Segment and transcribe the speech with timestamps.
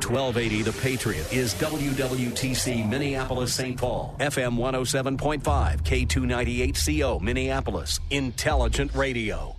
[0.00, 3.78] 1280 The Patriot is WWTC Minneapolis St.
[3.78, 5.42] Paul, FM 107.5,
[5.82, 9.56] K298CO Minneapolis, Intelligent Radio.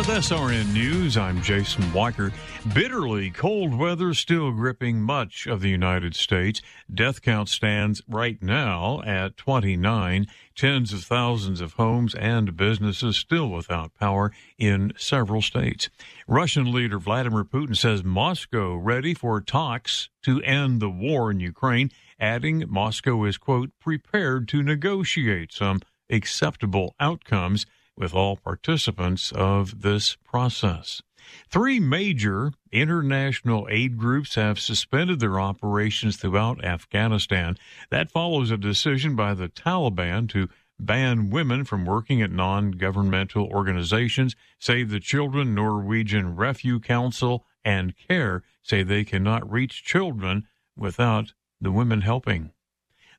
[0.00, 2.32] With SRN News, I'm Jason Weicker.
[2.72, 6.62] Bitterly cold weather still gripping much of the United States.
[6.90, 10.26] Death count stands right now at 29.
[10.56, 15.90] Tens of thousands of homes and businesses still without power in several states.
[16.26, 21.90] Russian leader Vladimir Putin says Moscow ready for talks to end the war in Ukraine,
[22.18, 27.66] adding Moscow is, quote, prepared to negotiate some acceptable outcomes
[28.00, 31.02] with all participants of this process.
[31.48, 37.56] Three major international aid groups have suspended their operations throughout Afghanistan.
[37.90, 43.46] That follows a decision by the Taliban to ban women from working at non governmental
[43.46, 44.34] organizations.
[44.58, 51.70] Save the Children, Norwegian Refugee Council, and CARE say they cannot reach children without the
[51.70, 52.52] women helping.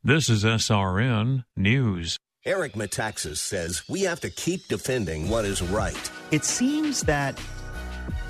[0.03, 2.19] This is SRN News.
[2.43, 6.11] Eric Metaxas says we have to keep defending what is right.
[6.31, 7.39] It seems that,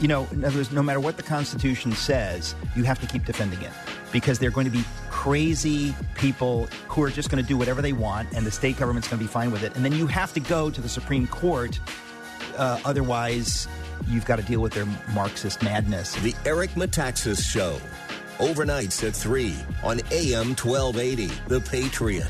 [0.02, 3.23] you know, in other words, no matter what the Constitution says, you have to keep
[3.23, 3.72] defending it
[4.12, 7.94] because they're going to be crazy people who are just going to do whatever they
[7.94, 9.73] want, and the state government's going to be fine with it.
[9.78, 11.80] And then you have to go to the Supreme Court.
[12.58, 13.70] Uh, otherwise,
[14.09, 16.16] you've got to deal with their Marxist madness.
[16.16, 17.80] The Eric Metaxas Show,
[18.40, 22.28] overnights at 3 on AM 1280, The Patriot.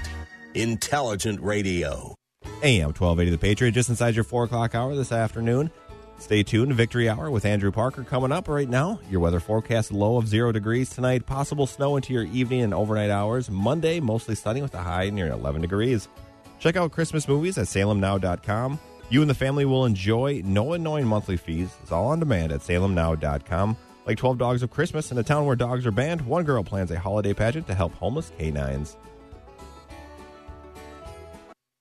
[0.54, 2.16] Intelligent Radio.
[2.64, 5.72] AM 1280 The Patriot, just inside your 4 o'clock hour this afternoon.
[6.20, 6.74] Stay tuned.
[6.74, 9.00] Victory Hour with Andrew Parker coming up right now.
[9.10, 11.26] Your weather forecast low of zero degrees tonight.
[11.26, 13.50] Possible snow into your evening and overnight hours.
[13.50, 16.08] Monday, mostly sunny with a high near 11 degrees.
[16.60, 18.80] Check out Christmas movies at salemnow.com.
[19.10, 21.74] You and the family will enjoy no annoying monthly fees.
[21.82, 23.78] It's all on demand at salemnow.com.
[24.06, 26.92] Like 12 Dogs of Christmas in a town where dogs are banned, one girl plans
[26.92, 28.96] a holiday pageant to help homeless canines.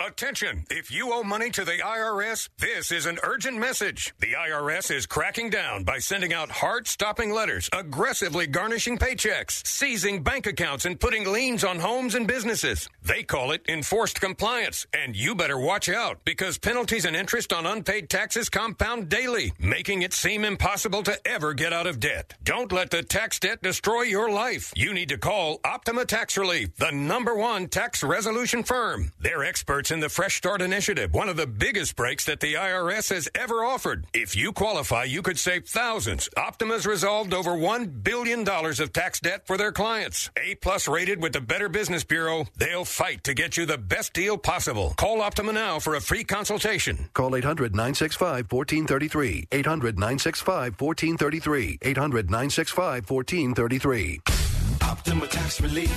[0.00, 0.64] Attention!
[0.70, 4.12] If you owe money to the IRS, this is an urgent message.
[4.18, 10.24] The IRS is cracking down by sending out heart stopping letters, aggressively garnishing paychecks, seizing
[10.24, 12.88] bank accounts, and putting liens on homes and businesses.
[13.04, 17.64] They call it enforced compliance, and you better watch out because penalties and interest on
[17.64, 22.34] unpaid taxes compound daily, making it seem impossible to ever get out of debt.
[22.42, 24.72] Don't let the tax debt destroy your life.
[24.74, 29.12] You need to call Optima Tax Relief, the number one tax resolution firm.
[29.20, 33.10] They're experts in the Fresh Start Initiative, one of the biggest breaks that the IRS
[33.10, 34.06] has ever offered.
[34.14, 36.28] If you qualify, you could save thousands.
[36.36, 40.30] Optima's resolved over $1 billion of tax debt for their clients.
[40.36, 44.12] A plus rated with the Better Business Bureau, they'll fight to get you the best
[44.12, 44.94] deal possible.
[44.96, 47.08] Call Optima now for a free consultation.
[47.12, 49.48] Call 800 965 1433.
[49.50, 51.78] 800 965 1433.
[51.82, 54.53] 800 965 1433.
[54.94, 55.90] Optima Tax Relief.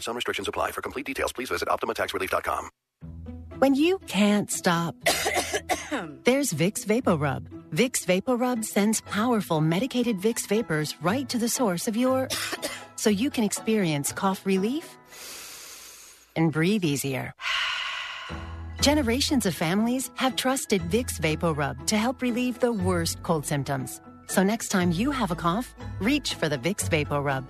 [0.00, 0.72] Some restrictions apply.
[0.72, 2.68] For complete details, please visit OptimaTaxRelief.com.
[3.58, 4.96] When you can't stop,
[6.24, 7.46] there's Vicks VapoRub.
[7.72, 12.28] Vicks VapoRub sends powerful medicated Vicks vapors right to the source of your
[12.96, 14.98] so you can experience cough relief
[16.34, 17.32] and breathe easier.
[18.80, 24.00] Generations of families have trusted Vicks VapoRub to help relieve the worst cold symptoms.
[24.26, 27.46] So next time you have a cough, reach for the Vicks VapoRub.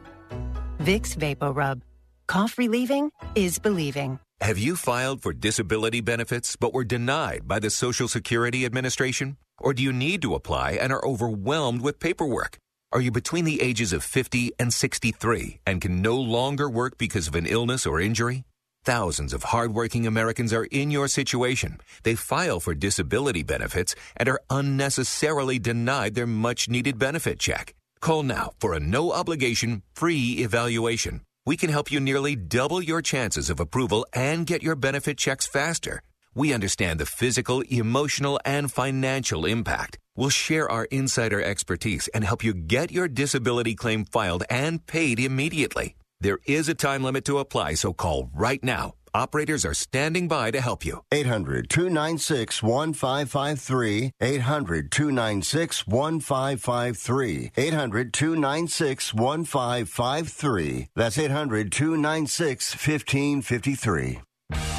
[0.81, 1.83] Vicks VapoRub.
[2.27, 4.19] Cough relieving is believing.
[4.41, 9.37] Have you filed for disability benefits but were denied by the Social Security Administration?
[9.59, 12.57] Or do you need to apply and are overwhelmed with paperwork?
[12.93, 17.29] Are you between the ages of 50 and 63 and can no longer work because
[17.29, 18.45] of an illness or injury?
[18.87, 21.79] Thousands of hardworking Americans are in your situation.
[22.05, 27.75] They file for disability benefits and are unnecessarily denied their much needed benefit check.
[28.01, 31.21] Call now for a no obligation free evaluation.
[31.45, 35.47] We can help you nearly double your chances of approval and get your benefit checks
[35.47, 36.01] faster.
[36.35, 39.99] We understand the physical, emotional, and financial impact.
[40.17, 45.19] We'll share our insider expertise and help you get your disability claim filed and paid
[45.19, 45.97] immediately.
[46.21, 48.95] There is a time limit to apply, so call right now.
[49.15, 51.03] Operators are standing by to help you.
[51.13, 54.13] 800 296 1553.
[54.21, 57.53] 800 296 1553.
[57.57, 60.89] 800 296 1553.
[60.95, 64.21] That's 800 296 1553.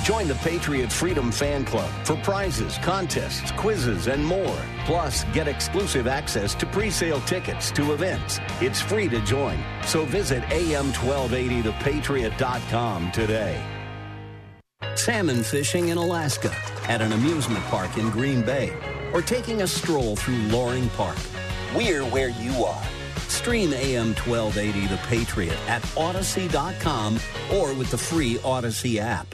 [0.04, 4.60] Join the Patriot Freedom Fan Club for prizes, contests, quizzes, and more.
[4.86, 8.40] Plus, get exclusive access to pre-sale tickets to events.
[8.60, 9.64] It's free to join.
[9.86, 13.64] So visit am1280thepatriot.com today.
[14.96, 16.54] Salmon fishing in Alaska,
[16.88, 18.74] at an amusement park in Green Bay,
[19.14, 21.18] or taking a stroll through Loring Park.
[21.76, 22.84] We're where you are.
[23.28, 27.20] Stream AM 1280 The Patriot at Odyssey.com
[27.54, 29.34] or with the free Odyssey app.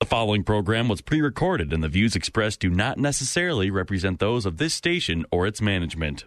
[0.00, 4.46] The following program was pre recorded, and the views expressed do not necessarily represent those
[4.46, 6.26] of this station or its management.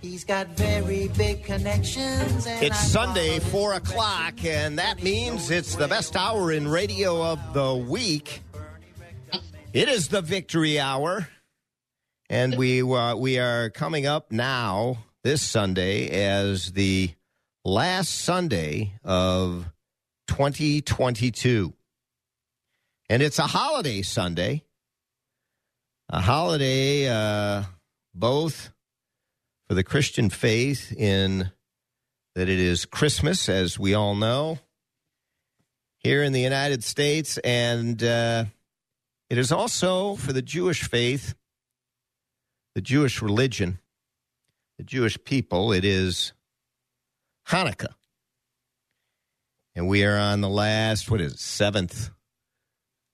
[0.00, 2.46] He's got very big connections.
[2.46, 7.74] it's Sunday, 4 o'clock, and that means it's the best hour in radio of the
[7.74, 8.42] week.
[9.72, 11.28] It is the victory hour,
[12.30, 17.10] and we, uh, we are coming up now this Sunday as the
[17.64, 19.66] last Sunday of
[20.28, 21.74] 2022.
[23.10, 24.62] And it's a holiday Sunday
[26.10, 27.64] a holiday uh,
[28.14, 28.70] both
[29.68, 31.50] for the Christian faith in
[32.34, 34.58] that it is Christmas, as we all know,
[35.98, 38.44] here in the United States, and uh,
[39.28, 41.34] it is also for the Jewish faith,
[42.74, 43.78] the Jewish religion,
[44.78, 45.72] the Jewish people.
[45.72, 46.32] It is
[47.48, 47.94] Hanukkah.
[49.74, 52.10] And we are on the last, what is it, seventh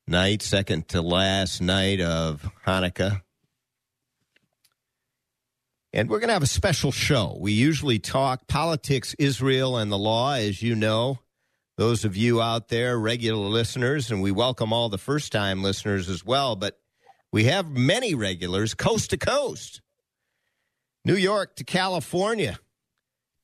[0.06, 3.23] night, second to last night of Hanukkah.
[5.94, 7.36] And we're going to have a special show.
[7.38, 11.20] We usually talk politics, Israel, and the law, as you know.
[11.76, 16.08] Those of you out there, regular listeners, and we welcome all the first time listeners
[16.08, 16.56] as well.
[16.56, 16.80] But
[17.32, 19.82] we have many regulars coast to coast
[21.04, 22.58] New York to California,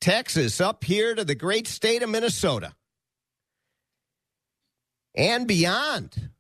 [0.01, 2.75] Texas, up here to the great state of Minnesota,
[5.15, 6.31] and beyond.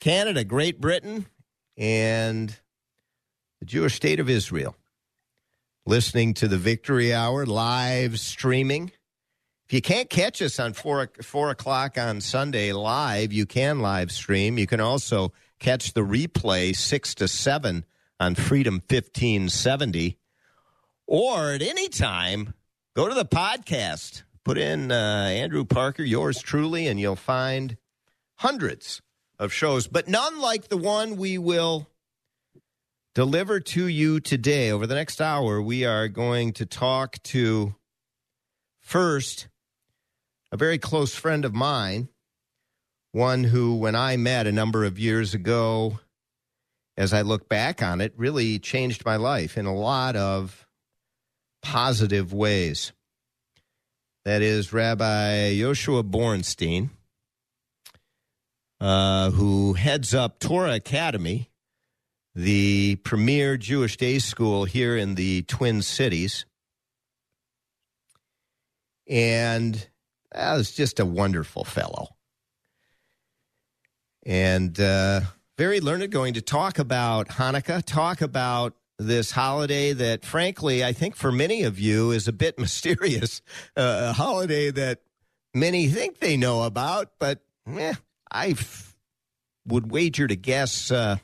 [0.00, 1.26] Canada, Great Britain,
[1.76, 2.56] and
[3.60, 4.74] the Jewish state of Israel.
[5.88, 8.92] Listening to the Victory Hour live streaming.
[9.66, 14.12] If you can't catch us on four, four o'clock on Sunday live, you can live
[14.12, 14.58] stream.
[14.58, 17.86] You can also catch the replay six to seven
[18.20, 20.18] on Freedom 1570.
[21.06, 22.52] Or at any time,
[22.94, 24.24] go to the podcast.
[24.44, 27.78] Put in uh, Andrew Parker, yours truly, and you'll find
[28.34, 29.00] hundreds
[29.38, 31.88] of shows, but none like the one we will
[33.18, 34.70] deliver to you today.
[34.70, 37.74] Over the next hour, we are going to talk to
[38.78, 39.48] first
[40.52, 42.10] a very close friend of mine,
[43.10, 45.98] one who, when I met a number of years ago,
[46.96, 50.68] as I look back on it, really changed my life in a lot of
[51.60, 52.92] positive ways.
[54.26, 56.90] That is Rabbi Yoshua Borenstein,
[58.80, 61.47] uh, who heads up Torah Academy,
[62.34, 66.44] the premier Jewish day school here in the Twin Cities.
[69.08, 69.88] And
[70.32, 72.08] that was just a wonderful fellow.
[74.24, 75.22] And uh,
[75.56, 81.16] very learned, going to talk about Hanukkah, talk about this holiday that, frankly, I think
[81.16, 83.40] for many of you is a bit mysterious.
[83.76, 85.00] Uh, a holiday that
[85.54, 87.94] many think they know about, but eh,
[88.30, 88.54] I
[89.66, 91.16] would wager to guess uh,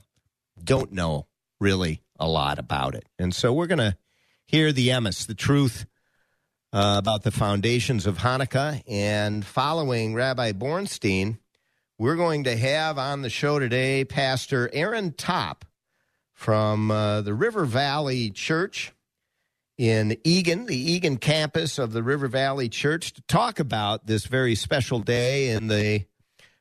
[0.63, 1.27] don't know
[1.61, 3.07] really a lot about it.
[3.19, 3.97] And so we're going to
[4.47, 5.87] hear the emes, the truth
[6.73, 8.83] uh, about the foundations of Hanukkah.
[8.87, 11.39] And following Rabbi Borenstein,
[11.99, 15.65] we're going to have on the show today Pastor Aaron Topp
[16.33, 18.93] from uh, the River Valley Church
[19.79, 24.55] in Eagan, the Eagan campus of the River Valley Church, to talk about this very
[24.55, 26.05] special day in the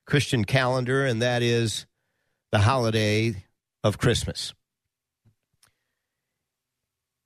[0.06, 1.86] Christian calendar, and that is
[2.52, 3.36] the holiday
[3.84, 4.54] of Christmas.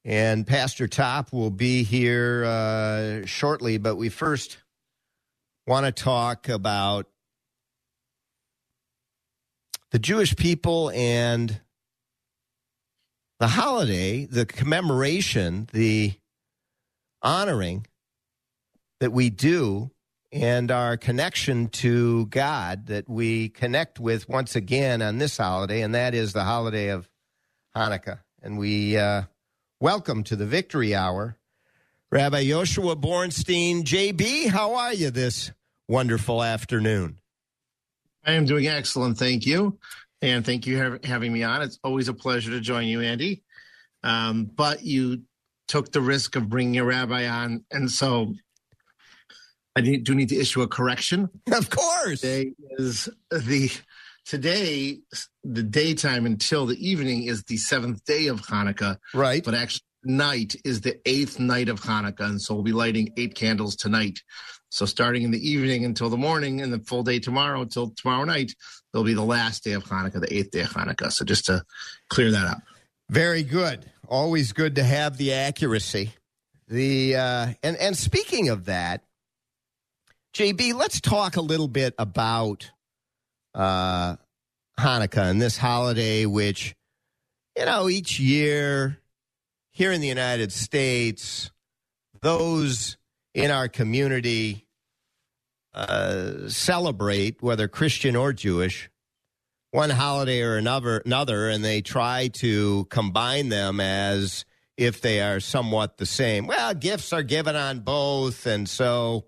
[0.03, 4.57] And Pastor Topp will be here uh, shortly, but we first
[5.67, 7.07] want to talk about
[9.91, 11.59] the Jewish people and
[13.39, 16.13] the holiday, the commemoration, the
[17.21, 17.85] honoring
[18.99, 19.91] that we do,
[20.31, 25.95] and our connection to God that we connect with once again on this holiday, and
[25.95, 27.09] that is the holiday of
[27.75, 28.19] Hanukkah.
[28.41, 29.23] And we uh,
[29.79, 31.37] welcome to the Victory Hour
[32.11, 33.83] Rabbi Yoshua Borenstein.
[33.83, 35.51] JB, how are you this
[35.87, 37.19] wonderful afternoon?
[38.25, 39.17] I am doing excellent.
[39.17, 39.77] Thank you.
[40.21, 41.61] And thank you for having me on.
[41.61, 43.43] It's always a pleasure to join you, Andy.
[44.03, 45.23] Um, but you
[45.67, 47.63] took the risk of bringing a rabbi on.
[47.71, 48.33] And so
[49.77, 51.29] I do need to issue a correction.
[51.51, 52.21] Of course.
[52.21, 53.71] Today is the
[54.25, 55.01] today
[55.43, 58.97] the daytime until the evening is the seventh day of Hanukkah.
[59.13, 59.43] Right.
[59.43, 62.21] But actually night is the eighth night of Hanukkah.
[62.21, 64.23] And so we'll be lighting eight candles tonight.
[64.69, 68.23] So starting in the evening until the morning and the full day tomorrow until tomorrow
[68.23, 68.53] night,
[68.91, 71.11] it'll be the last day of Hanukkah, the eighth day of Hanukkah.
[71.11, 71.63] So just to
[72.09, 72.63] clear that up.
[73.11, 73.85] Very good.
[74.07, 76.13] Always good to have the accuracy.
[76.67, 79.03] The uh, and and speaking of that,
[80.33, 82.71] JB, let's talk a little bit about
[83.55, 84.17] uh,
[84.79, 86.75] Hanukkah and this holiday, which
[87.57, 88.99] you know each year
[89.71, 91.51] here in the United States,
[92.21, 92.97] those
[93.33, 94.65] in our community
[95.73, 98.89] uh, celebrate, whether Christian or Jewish,
[99.69, 104.45] one holiday or another, another, and they try to combine them as
[104.77, 106.47] if they are somewhat the same.
[106.47, 109.25] Well, gifts are given on both, and so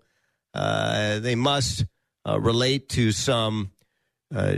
[0.54, 1.84] they must
[2.28, 3.70] uh, relate to some
[4.34, 4.56] uh,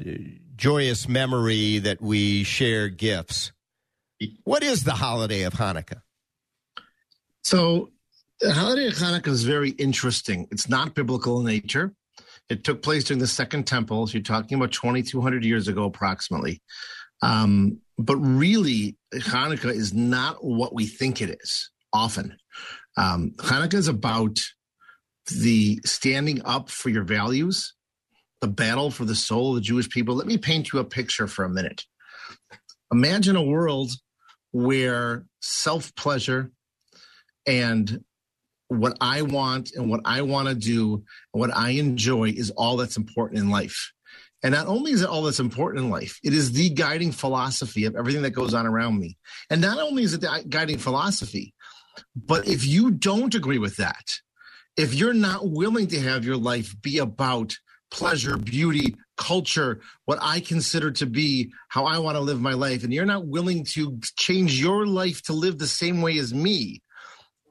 [0.57, 3.53] joyous memory that we share gifts.
[4.45, 6.03] What is the holiday of Hanukkah?
[7.43, 7.91] So
[8.41, 10.47] the holiday of Hanukkah is very interesting.
[10.51, 11.93] It's not biblical in nature.
[12.49, 14.07] It took place during the Second Temple.
[14.07, 16.61] So you're talking about 2,200 years ago, approximately.
[17.23, 22.37] Um, but really, Hanukkah is not what we think it is often.
[22.97, 24.41] Um, Hanukkah is about
[25.27, 27.75] the standing up for your values,
[28.41, 30.15] the battle for the soul of the Jewish people.
[30.15, 31.85] Let me paint you a picture for a minute.
[32.93, 33.93] Imagine a world
[34.51, 36.51] where self pleasure
[37.47, 38.05] and
[38.69, 42.77] what I want and what I want to do and what I enjoy is all
[42.77, 43.93] that's important in life.
[44.43, 47.85] And not only is it all that's important in life, it is the guiding philosophy
[47.85, 49.17] of everything that goes on around me.
[49.51, 51.55] And not only is it the guiding philosophy,
[52.17, 54.19] but if you don't agree with that,
[54.77, 57.57] if you're not willing to have your life be about
[57.91, 62.85] pleasure, beauty, culture, what I consider to be how I want to live my life,
[62.85, 66.83] and you're not willing to change your life to live the same way as me,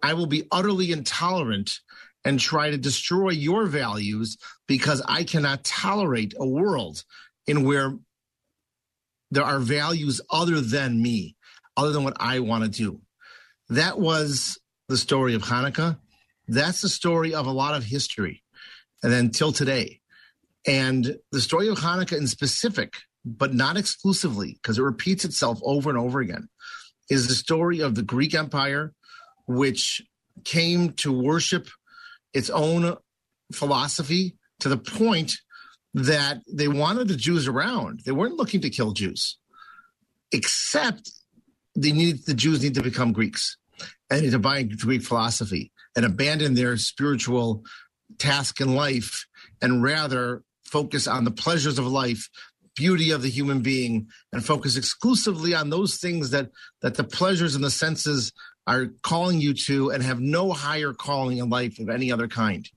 [0.01, 1.79] I will be utterly intolerant
[2.25, 4.37] and try to destroy your values
[4.67, 7.03] because I cannot tolerate a world
[7.47, 7.97] in where
[9.29, 11.35] there are values other than me,
[11.77, 13.01] other than what I want to do.
[13.69, 14.59] That was
[14.89, 15.97] the story of Hanukkah.
[16.51, 18.43] That's the story of a lot of history.
[19.01, 20.01] And then till today.
[20.67, 25.89] And the story of Hanukkah in specific, but not exclusively, because it repeats itself over
[25.89, 26.49] and over again,
[27.09, 28.93] is the story of the Greek Empire
[29.47, 30.01] which
[30.43, 31.69] came to worship
[32.33, 32.97] its own
[33.53, 35.37] philosophy to the point
[35.93, 38.01] that they wanted the Jews around.
[38.05, 39.37] They weren't looking to kill Jews,
[40.33, 41.11] except
[41.77, 43.55] they needed the Jews need to become Greeks
[44.09, 47.63] and to buy Greek philosophy and abandon their spiritual
[48.17, 49.25] task in life
[49.61, 52.29] and rather focus on the pleasures of life
[52.75, 56.49] beauty of the human being and focus exclusively on those things that
[56.81, 58.31] that the pleasures and the senses
[58.67, 62.69] are calling you to and have no higher calling in life of any other kind.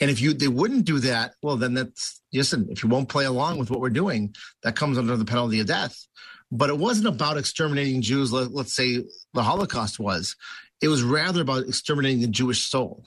[0.00, 2.68] And if you they wouldn't do that, well, then that's listen.
[2.70, 5.66] If you won't play along with what we're doing, that comes under the penalty of
[5.66, 5.96] death.
[6.50, 8.32] But it wasn't about exterminating Jews.
[8.32, 10.36] Let, let's say the Holocaust was.
[10.82, 13.06] It was rather about exterminating the Jewish soul.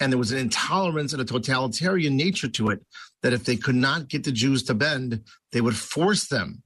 [0.00, 2.80] And there was an intolerance and a totalitarian nature to it
[3.22, 6.62] that if they could not get the Jews to bend, they would force them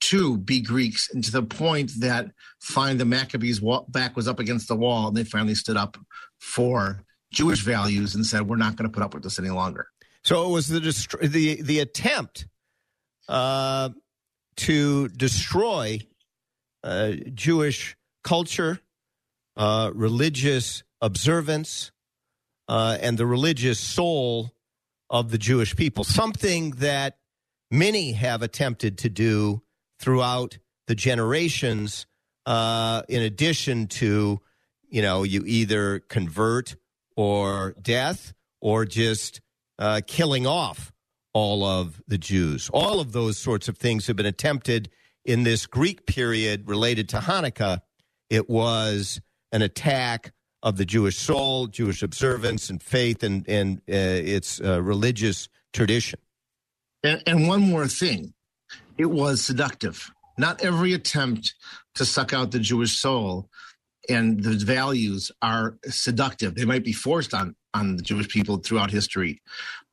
[0.00, 4.66] to be Greeks, and to the point that find the Maccabees' back was up against
[4.66, 5.96] the wall, and they finally stood up
[6.40, 9.86] for Jewish values and said, "We're not going to put up with this any longer."
[10.24, 12.46] So it was the dist- the the attempt
[13.28, 13.90] uh,
[14.56, 16.00] to destroy
[16.82, 18.80] uh, Jewish culture,
[19.56, 21.92] uh, religious observance,
[22.68, 24.52] uh, and the religious soul
[25.10, 26.04] of the Jewish people.
[26.04, 27.18] Something that
[27.70, 29.62] many have attempted to do
[29.98, 32.06] throughout the generations.
[32.44, 34.40] Uh, in addition to,
[34.88, 36.76] you know, you either convert
[37.16, 39.40] or death or just
[39.78, 40.92] uh, killing off
[41.34, 42.68] all of the Jews.
[42.72, 44.90] All of those sorts of things have been attempted
[45.24, 47.80] in this Greek period related to Hanukkah.
[48.28, 49.20] It was
[49.52, 50.32] an attack
[50.62, 56.20] of the Jewish soul, Jewish observance and faith, and, and uh, its uh, religious tradition.
[57.02, 58.34] And, and one more thing
[58.96, 60.10] it was seductive.
[60.38, 61.54] Not every attempt
[61.96, 63.48] to suck out the Jewish soul
[64.08, 66.54] and the values are seductive.
[66.54, 69.40] They might be forced on on the Jewish people throughout history,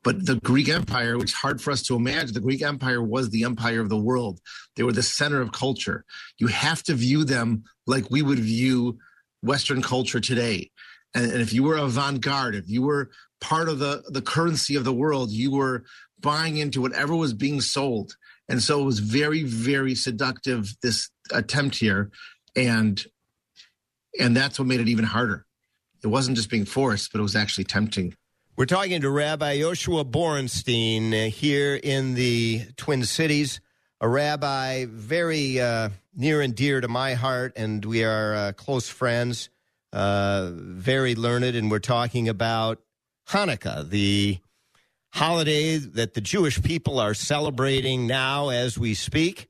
[0.03, 3.29] but the Greek Empire, which is hard for us to imagine, the Greek Empire was
[3.29, 4.41] the empire of the world.
[4.75, 6.03] They were the center of culture.
[6.37, 8.99] You have to view them like we would view
[9.41, 10.71] Western culture today.
[11.15, 14.83] And, and if you were avant-garde, if you were part of the the currency of
[14.83, 15.85] the world, you were
[16.19, 18.15] buying into whatever was being sold.
[18.49, 22.11] And so it was very, very seductive, this attempt here.
[22.55, 23.03] And
[24.19, 25.45] and that's what made it even harder.
[26.03, 28.15] It wasn't just being forced, but it was actually tempting.
[28.55, 33.61] We're talking to Rabbi Yoshua Borenstein uh, here in the Twin Cities,
[34.01, 38.89] a rabbi very uh, near and dear to my heart, and we are uh, close
[38.89, 39.49] friends,
[39.93, 42.81] uh, very learned, and we're talking about
[43.29, 44.37] Hanukkah, the
[45.13, 49.47] holiday that the Jewish people are celebrating now as we speak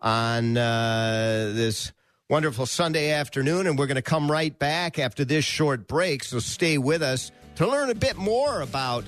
[0.00, 1.92] on uh, this
[2.28, 3.66] wonderful Sunday afternoon.
[3.66, 6.24] And we're going to come right back after this short break.
[6.24, 9.04] So stay with us to learn a bit more about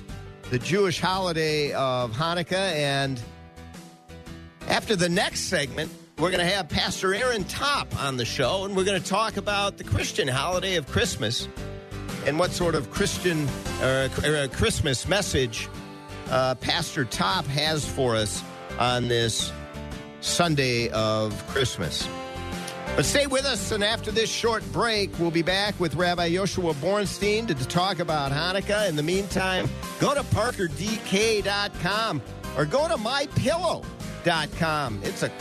[0.49, 2.73] the Jewish holiday of Hanukkah.
[2.73, 3.21] And
[4.67, 5.91] after the next segment,
[6.23, 9.35] we're going to have Pastor Aaron Topp on the show, and we're going to talk
[9.35, 11.49] about the Christian holiday of Christmas
[12.25, 13.45] and what sort of Christian
[13.81, 15.67] uh, uh, Christmas message
[16.29, 18.41] uh, Pastor Topp has for us
[18.79, 19.51] on this
[20.21, 22.07] Sunday of Christmas.
[22.95, 26.73] But stay with us, and after this short break, we'll be back with Rabbi Yoshua
[26.75, 28.87] Borenstein to, to talk about Hanukkah.
[28.87, 32.21] In the meantime, go to parkerdk.com
[32.55, 35.01] or go to mypillow.com.
[35.03, 35.31] It's a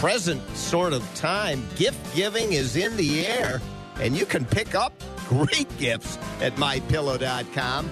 [0.00, 1.62] present sort of time.
[1.76, 3.60] Gift giving is in the air,
[3.96, 4.94] and you can pick up
[5.28, 7.90] great gifts at mypillow.com.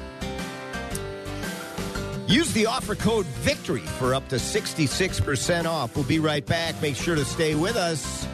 [2.27, 5.95] Use the offer code VICTORY for up to 66% off.
[5.95, 6.81] We'll be right back.
[6.81, 8.27] Make sure to stay with us.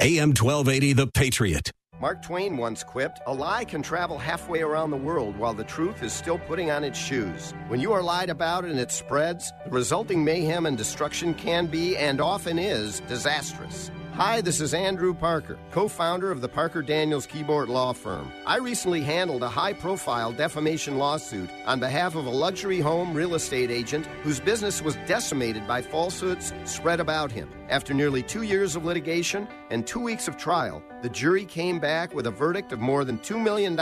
[0.00, 1.70] AM 1280, The Patriot.
[2.02, 6.02] Mark Twain once quipped, A lie can travel halfway around the world while the truth
[6.02, 7.54] is still putting on its shoes.
[7.68, 11.96] When you are lied about and it spreads, the resulting mayhem and destruction can be,
[11.96, 13.92] and often is, disastrous.
[14.14, 18.30] Hi, this is Andrew Parker, co founder of the Parker Daniels Kibort Law Firm.
[18.44, 23.34] I recently handled a high profile defamation lawsuit on behalf of a luxury home real
[23.34, 27.48] estate agent whose business was decimated by falsehoods spread about him.
[27.70, 32.14] After nearly two years of litigation and two weeks of trial, the jury came back
[32.14, 33.74] with a verdict of more than $2 million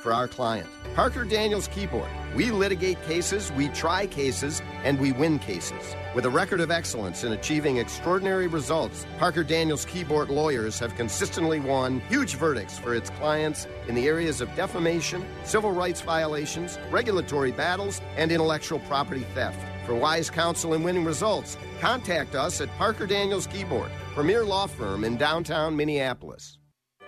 [0.00, 0.68] for our client.
[0.94, 2.08] Parker Daniels Kibort.
[2.36, 5.96] We litigate cases, we try cases, and we win cases.
[6.14, 11.58] With a record of excellence in achieving extraordinary results, Parker Daniels Kibort lawyers have consistently
[11.58, 17.50] won huge verdicts for its clients in the areas of defamation, civil rights violations, regulatory
[17.50, 19.58] battles, and intellectual property theft.
[19.86, 25.04] For wise counsel and winning results, contact us at Parker Daniels Kibort, premier law firm
[25.04, 26.56] in downtown Minneapolis.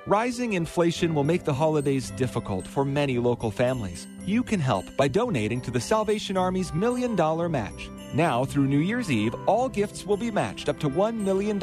[0.07, 4.07] Rising inflation will make the holidays difficult for many local families.
[4.27, 7.89] You can help by donating to the Salvation Army's Million Dollar Match.
[8.13, 11.59] Now, through New Year's Eve, all gifts will be matched up to $1 million.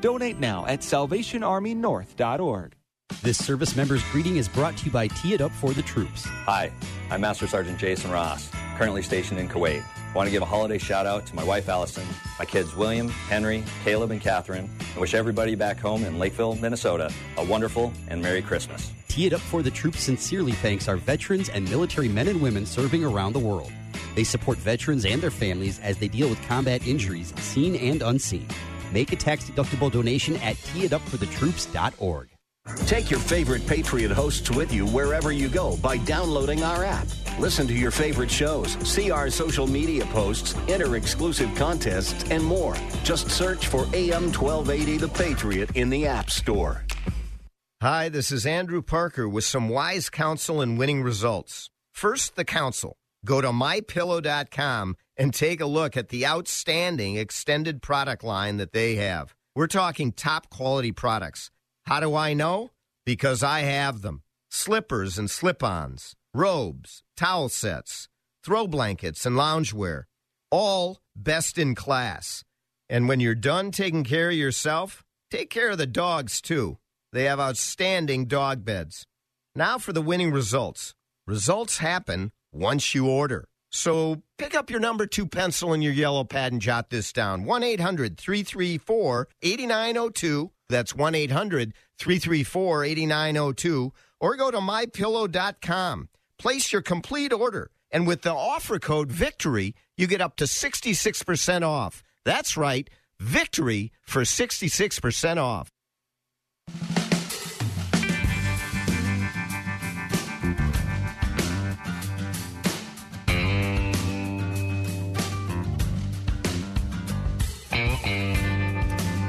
[0.00, 2.76] Donate now at salvationarmynorth.org.
[3.24, 6.26] This service member's greeting is brought to you by Tee It Up for the Troops.
[6.26, 6.70] Hi,
[7.10, 9.82] I'm Master Sergeant Jason Ross, currently stationed in Kuwait.
[10.16, 12.06] I want to give a holiday shout out to my wife Allison,
[12.38, 17.12] my kids William, Henry, Caleb, and Catherine, and wish everybody back home in Lakeville, Minnesota,
[17.36, 18.90] a wonderful and Merry Christmas.
[19.08, 22.64] Tee It Up for the Troops sincerely thanks our veterans and military men and women
[22.64, 23.70] serving around the world.
[24.14, 28.48] They support veterans and their families as they deal with combat injuries, seen and unseen.
[28.94, 32.35] Make a tax deductible donation at teeitupforthetroops.org.
[32.86, 37.06] Take your favorite Patriot hosts with you wherever you go by downloading our app.
[37.38, 42.74] Listen to your favorite shows, see our social media posts, enter exclusive contests, and more.
[43.04, 46.84] Just search for AM 1280 The Patriot in the App Store.
[47.82, 51.68] Hi, this is Andrew Parker with some wise counsel and winning results.
[51.92, 52.96] First, the counsel.
[53.24, 58.96] Go to mypillow.com and take a look at the outstanding extended product line that they
[58.96, 59.34] have.
[59.54, 61.50] We're talking top quality products.
[61.86, 62.72] How do I know?
[63.04, 64.22] Because I have them.
[64.50, 68.08] Slippers and slip ons, robes, towel sets,
[68.44, 70.04] throw blankets, and loungewear.
[70.50, 72.42] All best in class.
[72.88, 76.78] And when you're done taking care of yourself, take care of the dogs too.
[77.12, 79.06] They have outstanding dog beds.
[79.54, 80.94] Now for the winning results.
[81.24, 83.48] Results happen once you order.
[83.70, 87.44] So pick up your number two pencil and your yellow pad and jot this down
[87.44, 90.50] 1 800 334 8902.
[90.68, 93.92] That's 1 800 334 8902.
[94.20, 96.08] Or go to mypillow.com.
[96.38, 97.70] Place your complete order.
[97.90, 102.02] And with the offer code VICTORY, you get up to 66% off.
[102.24, 105.70] That's right, VICTORY for 66% off.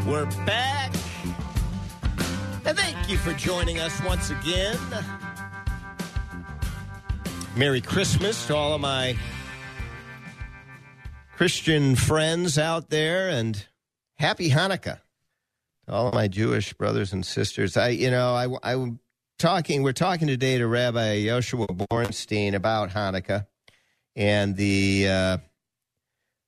[0.08, 0.67] We're back.
[3.08, 4.78] Thank you for joining us once again.
[7.56, 9.15] Merry Christmas to all of my
[11.38, 13.65] Christian friends out there and
[14.17, 15.00] happy Hanukkah
[15.86, 17.78] to all of my Jewish brothers and sisters.
[17.78, 19.00] I, you know, I, I'm
[19.39, 23.48] talking, we're talking today to Rabbi Yoshua Borenstein about Hanukkah
[24.17, 25.38] and the uh,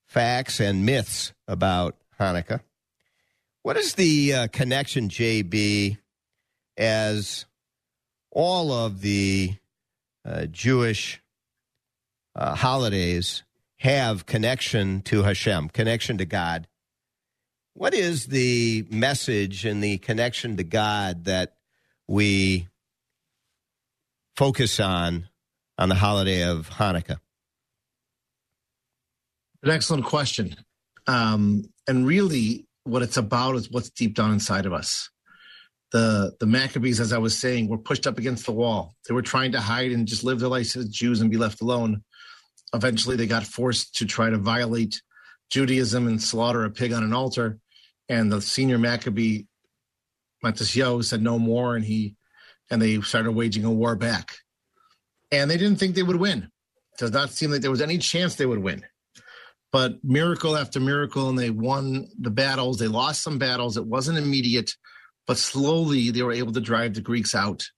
[0.08, 2.60] facts and myths about Hanukkah.
[3.64, 6.00] What is the uh, connection, JB,
[6.80, 7.46] as
[8.32, 9.54] all of the
[10.26, 11.22] uh, Jewish
[12.36, 13.44] uh, holidays
[13.78, 16.68] have connection to Hashem, connection to God?
[17.74, 21.56] What is the message and the connection to God that
[22.08, 22.68] we
[24.36, 25.30] focus on
[25.78, 27.20] on the holiday of Hanukkah?
[29.64, 30.56] An excellent question.
[31.08, 35.10] Um, and really, what it's about is what's deep down inside of us.
[35.92, 38.96] The the Maccabees, as I was saying, were pushed up against the wall.
[39.08, 41.62] They were trying to hide and just live their lives as Jews and be left
[41.62, 42.04] alone.
[42.74, 45.02] Eventually, they got forced to try to violate
[45.50, 47.58] Judaism and slaughter a pig on an altar.
[48.08, 49.44] And the senior Maccabee,
[50.44, 52.16] Matisyahu, said no more, and he
[52.70, 54.38] and they started waging a war back.
[55.32, 56.50] And they didn't think they would win.
[57.00, 58.84] Does not seem like there was any chance they would win
[59.72, 62.80] but miracle after miracle, and they won the battles.
[62.80, 63.78] They lost some battles.
[63.78, 64.72] It wasn't immediate,
[65.30, 67.70] but slowly they were able to drive the Greeks out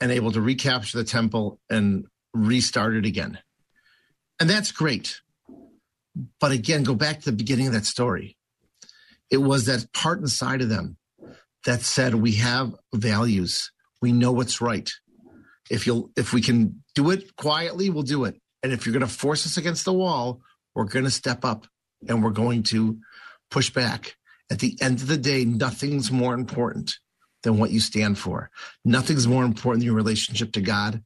[0.00, 3.38] and able to recapture the temple and restart it again.
[4.40, 5.20] And that's great.
[6.40, 8.38] But again, go back to the beginning of that story.
[9.30, 10.96] It was that part inside of them
[11.66, 13.72] that said, we have values.
[14.00, 14.90] We know what's right.
[15.68, 18.40] If you'll, if we can do it quietly, we'll do it.
[18.62, 20.40] And if you're going to force us against the wall,
[20.74, 21.66] we're going to step up
[22.08, 22.96] and we're going to
[23.50, 24.16] push back.
[24.50, 26.98] At the end of the day, nothing's more important
[27.42, 28.50] than what you stand for.
[28.84, 31.02] Nothing's more important than your relationship to God.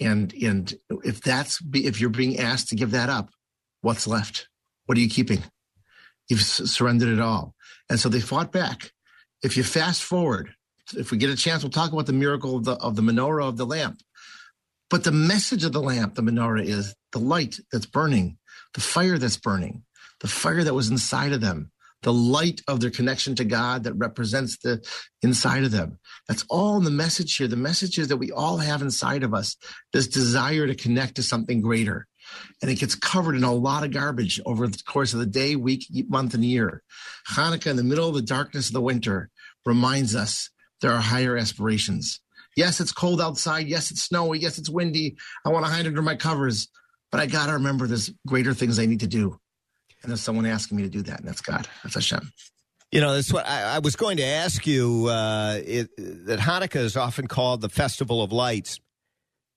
[0.00, 3.30] And and if that's if you're being asked to give that up,
[3.80, 4.48] what's left?
[4.86, 5.42] What are you keeping?
[6.28, 7.54] You've surrendered it all.
[7.88, 8.92] And so they fought back.
[9.42, 10.54] If you fast forward,
[10.96, 13.48] if we get a chance, we'll talk about the miracle of the of the menorah
[13.48, 14.00] of the lamp.
[14.90, 18.38] But the message of the lamp, the menorah, is the light that's burning
[18.74, 19.84] the fire that's burning,
[20.20, 21.70] the fire that was inside of them,
[22.04, 24.86] the light of their connection to God that represents the
[25.22, 25.98] inside of them.
[26.28, 27.48] That's all in the message here.
[27.48, 29.56] The message is that we all have inside of us
[29.92, 32.06] this desire to connect to something greater.
[32.62, 35.56] And it gets covered in a lot of garbage over the course of the day,
[35.56, 36.82] week, month, and year.
[37.30, 39.30] Hanukkah, in the middle of the darkness of the winter,
[39.66, 42.20] reminds us there are higher aspirations.
[42.56, 43.66] Yes, it's cold outside.
[43.66, 44.38] Yes, it's snowy.
[44.38, 45.16] Yes, it's windy.
[45.44, 46.68] I want to hide under my covers.
[47.10, 49.38] But I got to remember there's greater things I need to do.
[50.04, 51.18] And there's someone asking me to do that.
[51.18, 51.66] And that's God.
[51.82, 52.30] That's Hashem.
[52.92, 55.06] You know, that's what I, I was going to ask you.
[55.08, 55.88] Uh, it,
[56.26, 58.78] that Hanukkah is often called the festival of lights,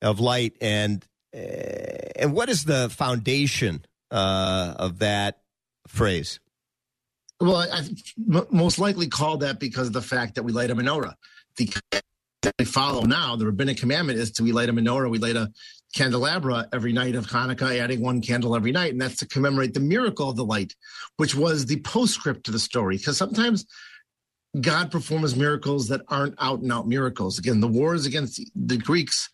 [0.01, 1.05] of light, and
[1.35, 1.39] uh,
[2.15, 5.41] and what is the foundation uh, of that
[5.87, 6.39] phrase?
[7.39, 7.83] Well, I,
[8.27, 11.13] I most likely called that because of the fact that we light a menorah.
[11.57, 15.19] The that we follow now, the rabbinic commandment is to we light a menorah, we
[15.19, 15.51] light a
[15.95, 18.91] candelabra every night of Hanukkah, adding one candle every night.
[18.91, 20.75] And that's to commemorate the miracle of the light,
[21.17, 22.97] which was the postscript to the story.
[22.97, 23.65] Because sometimes
[24.59, 27.37] God performs miracles that aren't out and out miracles.
[27.39, 29.29] Again, the wars against the Greeks,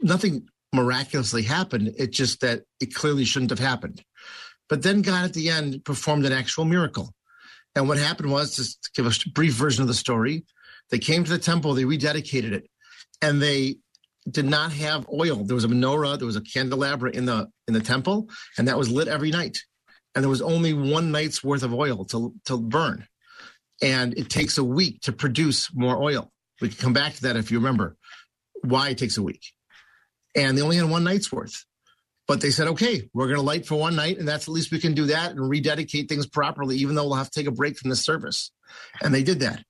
[0.00, 1.94] nothing miraculously happened.
[1.98, 4.02] It's just that it clearly shouldn't have happened.
[4.68, 7.12] But then God at the end performed an actual miracle.
[7.74, 10.44] And what happened was, just to give a brief version of the story,
[10.90, 12.68] they came to the temple, they rededicated it,
[13.20, 13.76] and they
[14.30, 15.44] did not have oil.
[15.44, 18.78] There was a menorah, there was a candelabra in the in the temple, and that
[18.78, 19.58] was lit every night.
[20.14, 23.06] And there was only one night's worth of oil to to burn.
[23.82, 26.30] And it takes a week to produce more oil.
[26.60, 27.96] We can come back to that if you remember
[28.62, 29.42] why it takes a week.
[30.36, 31.64] And they only had one night's worth.
[32.28, 34.70] But they said, okay, we're going to light for one night, and that's at least
[34.70, 37.52] we can do that and rededicate things properly, even though we'll have to take a
[37.52, 38.52] break from the service.
[39.02, 39.64] And they did that.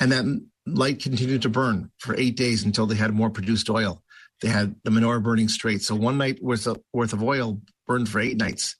[0.00, 0.24] And that
[0.66, 4.02] light continued to burn for eight days until they had more produced oil.
[4.40, 5.82] they had the menorah burning straight.
[5.82, 8.76] So one night worth of, worth of oil burned for eight nights.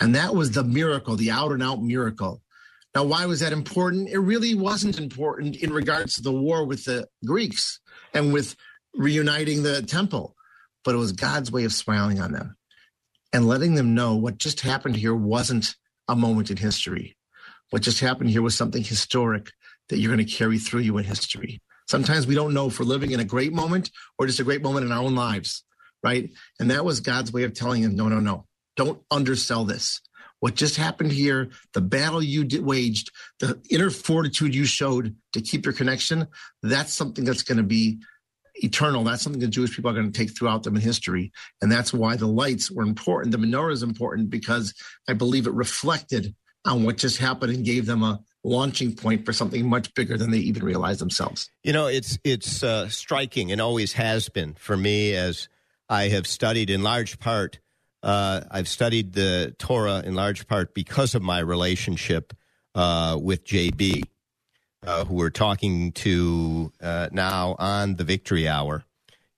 [0.00, 2.42] And that was the miracle, the out and out miracle.
[2.94, 4.08] Now, why was that important?
[4.08, 7.80] It really wasn't important in regards to the war with the Greeks
[8.12, 8.56] and with
[8.94, 10.36] reuniting the temple,
[10.84, 12.56] but it was God's way of smiling on them
[13.32, 15.74] and letting them know what just happened here wasn't
[16.06, 17.16] a moment in history.
[17.70, 19.50] What just happened here was something historic
[19.88, 21.60] that you're going to carry through you in history.
[21.86, 24.62] Sometimes we don't know if we're living in a great moment or just a great
[24.62, 25.64] moment in our own lives,
[26.02, 26.30] right?
[26.58, 30.00] And that was God's way of telling him, no, no, no, don't undersell this.
[30.40, 35.40] What just happened here, the battle you did, waged, the inner fortitude you showed to
[35.40, 36.28] keep your connection,
[36.62, 38.00] that's something that's going to be
[38.56, 39.04] eternal.
[39.04, 41.32] That's something the Jewish people are going to take throughout them in history.
[41.60, 43.32] And that's why the lights were important.
[43.32, 44.74] The menorah is important because
[45.08, 46.34] I believe it reflected
[46.66, 50.30] on what just happened and gave them a launching point for something much bigger than
[50.30, 51.50] they even realize themselves.
[51.62, 55.48] You know, it's it's uh, striking and always has been for me as
[55.88, 57.58] I have studied in large part.
[58.02, 62.34] Uh, I've studied the Torah in large part because of my relationship
[62.74, 64.02] uh, with JB,
[64.86, 68.84] uh, who we're talking to uh, now on the Victory Hour.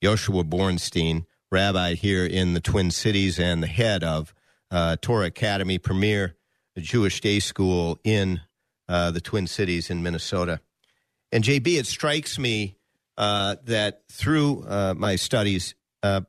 [0.03, 4.35] Joshua Borenstein, rabbi here in the Twin Cities and the head of
[4.71, 6.35] uh, Torah Academy, premier
[6.77, 8.41] Jewish day school in
[8.89, 10.61] uh, the Twin Cities in Minnesota.
[11.33, 12.77] And JB, it strikes me
[13.17, 16.23] uh, that through uh, my studies, uh,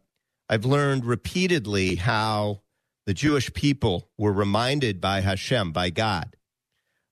[0.50, 2.62] I've learned repeatedly how
[3.06, 6.36] the Jewish people were reminded by Hashem, by God,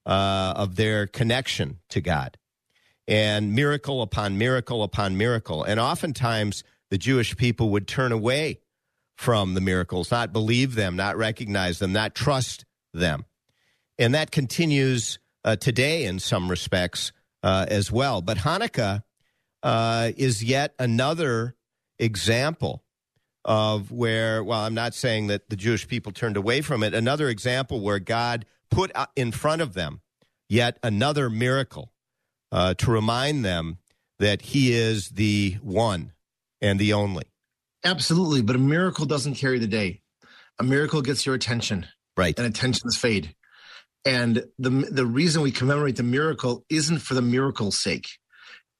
[0.05, 2.37] uh, of their connection to God.
[3.07, 5.63] And miracle upon miracle upon miracle.
[5.63, 8.59] And oftentimes the Jewish people would turn away
[9.15, 13.25] from the miracles, not believe them, not recognize them, not trust them.
[13.97, 18.21] And that continues uh, today in some respects uh, as well.
[18.21, 19.03] But Hanukkah
[19.63, 21.55] uh, is yet another
[21.99, 22.83] example
[23.45, 27.29] of where, well, I'm not saying that the Jewish people turned away from it, another
[27.29, 30.01] example where God put in front of them
[30.49, 31.91] yet another miracle
[32.51, 33.77] uh, to remind them
[34.17, 36.13] that He is the one
[36.61, 37.25] and the only.
[37.83, 38.41] Absolutely.
[38.41, 40.01] But a miracle doesn't carry the day.
[40.57, 41.85] A miracle gets your attention.
[42.17, 42.37] Right.
[42.37, 43.35] And attentions fade.
[44.05, 48.07] And the the reason we commemorate the miracle isn't for the miracle's sake.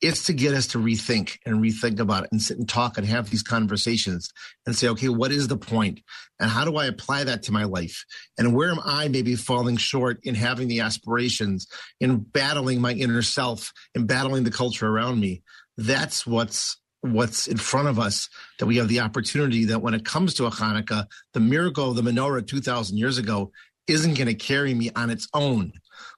[0.02, 3.08] It's to get us to rethink and rethink about it and sit and talk and
[3.08, 4.30] have these conversations
[4.66, 6.02] and say, okay, what is the point?
[6.40, 8.06] And how do I apply that to my life?
[8.38, 11.66] And where am I maybe falling short in having the aspirations,
[12.00, 15.42] in battling my inner self, in battling the culture around me?
[15.78, 20.06] That's what's what's in front of us that we have the opportunity that when it
[20.06, 23.52] comes to a Hanukkah, the miracle of the menorah 2,000 years ago
[23.88, 25.74] isn't going to carry me on its own.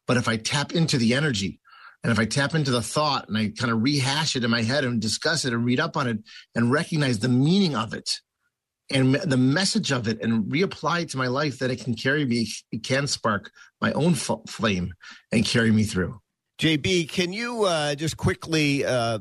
[0.06, 1.60] But if I tap into the energy
[2.04, 4.62] and if I tap into the thought and I kind of rehash it in my
[4.62, 6.20] head and discuss it and read up on it
[6.56, 8.22] and recognize the meaning of it
[8.90, 12.26] and the message of it and reapply it to my life, that it can carry
[12.26, 13.52] me, it can spark
[13.82, 14.94] my own flame
[15.32, 16.20] and carry me through.
[16.60, 19.20] JB, can you uh, just quickly uh,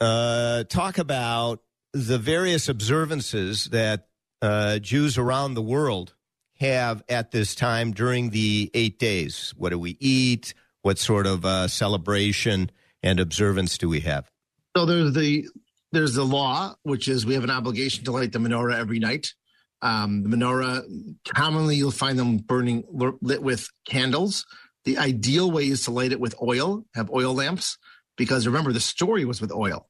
[0.00, 1.60] uh, talk about
[1.92, 4.08] the various observances that
[4.42, 6.13] uh, Jews around the world
[6.60, 9.52] have at this time during the eight days?
[9.56, 10.54] What do we eat?
[10.82, 12.70] What sort of uh, celebration
[13.02, 14.30] and observance do we have?
[14.76, 15.46] So there's the
[15.92, 19.34] there's the law, which is we have an obligation to light the menorah every night.
[19.80, 20.82] Um, the menorah
[21.28, 24.44] commonly you'll find them burning lit with candles.
[24.84, 27.78] The ideal way is to light it with oil, have oil lamps,
[28.16, 29.88] because remember the story was with oil.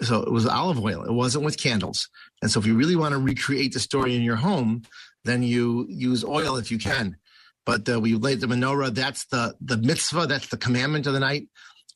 [0.00, 1.04] So it was olive oil.
[1.04, 2.08] It wasn't with candles.
[2.42, 4.82] And so if you really want to recreate the story in your home,
[5.26, 7.16] then you use oil if you can.
[7.64, 8.94] But uh, we light the menorah.
[8.94, 10.26] That's the the mitzvah.
[10.26, 11.48] That's the commandment of the night.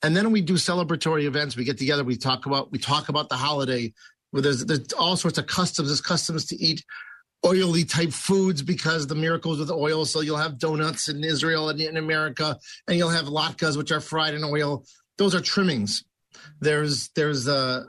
[0.02, 1.56] And then we do celebratory events.
[1.56, 2.04] We get together.
[2.04, 3.92] We talk about we talk about the holiday.
[4.32, 5.88] There's there's all sorts of customs.
[5.88, 6.84] There's customs to eat
[7.46, 10.04] oily type foods because the miracles with oil.
[10.04, 14.00] So you'll have donuts in Israel and in America, and you'll have latkes, which are
[14.00, 14.84] fried in oil.
[15.18, 16.04] Those are trimmings.
[16.60, 17.84] There's there's uh,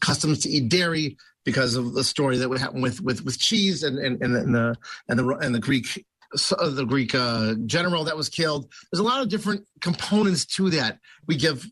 [0.00, 3.82] customs to eat dairy because of the story that would happen with with with cheese
[3.82, 4.76] and and, and the
[5.08, 8.72] and the and the Greek the Greek uh, general that was killed.
[8.90, 10.98] There's a lot of different components to that.
[11.26, 11.66] We give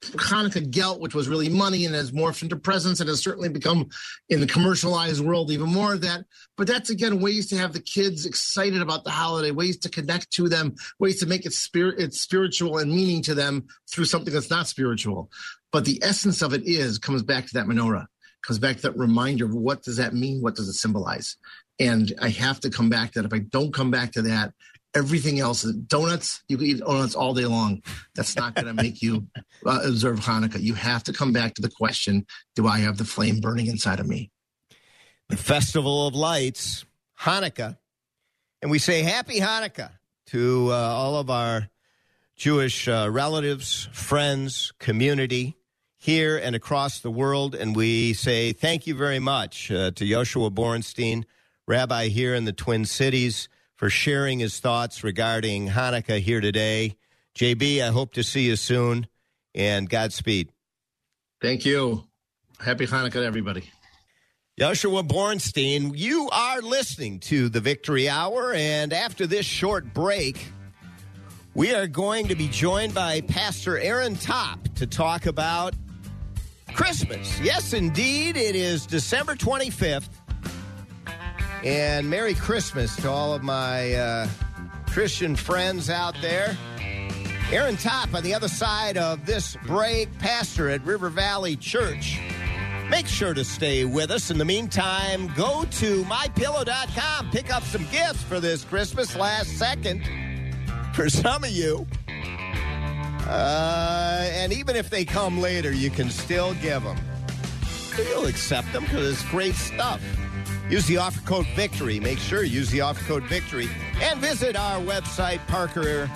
[0.00, 3.88] Hanukkah gelt, which was really money and has morphed into presents and has certainly become
[4.28, 6.24] in the commercialized world even more of that.
[6.56, 10.30] But that's again ways to have the kids excited about the holiday, ways to connect
[10.32, 14.32] to them, ways to make it spirit it's spiritual and meaning to them through something
[14.32, 15.30] that's not spiritual.
[15.72, 18.06] But the essence of it is comes back to that menorah
[18.44, 20.40] comes back to that reminder of what does that mean?
[20.40, 21.36] What does it symbolize?
[21.78, 23.26] And I have to come back to that.
[23.26, 24.52] If I don't come back to that,
[24.96, 27.82] Everything else, donuts, you can eat donuts all day long.
[28.14, 29.26] That's not going to make you
[29.66, 30.58] uh, observe Hanukkah.
[30.58, 34.00] You have to come back to the question Do I have the flame burning inside
[34.00, 34.30] of me?
[35.28, 36.86] The Festival of Lights,
[37.20, 37.76] Hanukkah.
[38.62, 39.90] And we say Happy Hanukkah
[40.28, 41.68] to uh, all of our
[42.36, 45.55] Jewish uh, relatives, friends, community
[46.06, 47.56] here and across the world.
[47.56, 51.24] And we say thank you very much uh, to Yoshua Borenstein,
[51.66, 56.96] rabbi here in the Twin Cities for sharing his thoughts regarding Hanukkah here today.
[57.34, 59.08] JB, I hope to see you soon
[59.52, 60.48] and Godspeed.
[61.42, 62.04] Thank you.
[62.60, 63.64] Happy Hanukkah to everybody.
[64.56, 70.52] Joshua Borenstein, you are listening to the Victory Hour, and after this short break,
[71.54, 75.74] we are going to be joined by Pastor Aaron Topp to talk about
[76.76, 77.40] Christmas.
[77.40, 80.10] Yes, indeed, it is December 25th,
[81.64, 84.28] and Merry Christmas to all of my uh,
[84.90, 86.54] Christian friends out there.
[87.50, 92.20] Aaron Topp on the other side of this break, pastor at River Valley Church.
[92.90, 94.30] Make sure to stay with us.
[94.30, 97.30] In the meantime, go to mypillow.com.
[97.30, 100.02] Pick up some gifts for this Christmas last second
[100.92, 101.86] for some of you.
[103.26, 106.96] Uh, and even if they come later, you can still give them.
[107.96, 110.00] You'll accept them because it's great stuff.
[110.68, 112.00] Use the offer code VICTORY.
[112.00, 113.68] Make sure you use the offer code VICTORY.
[114.02, 116.08] And visit our website, parkerdk.com.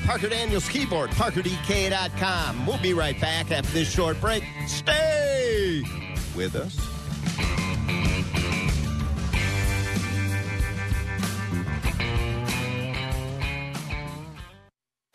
[0.00, 2.66] Parker Daniels Kibort, parkerdk.com.
[2.66, 4.44] We'll be right back after this short break.
[4.66, 5.82] Stay
[6.34, 6.95] with us.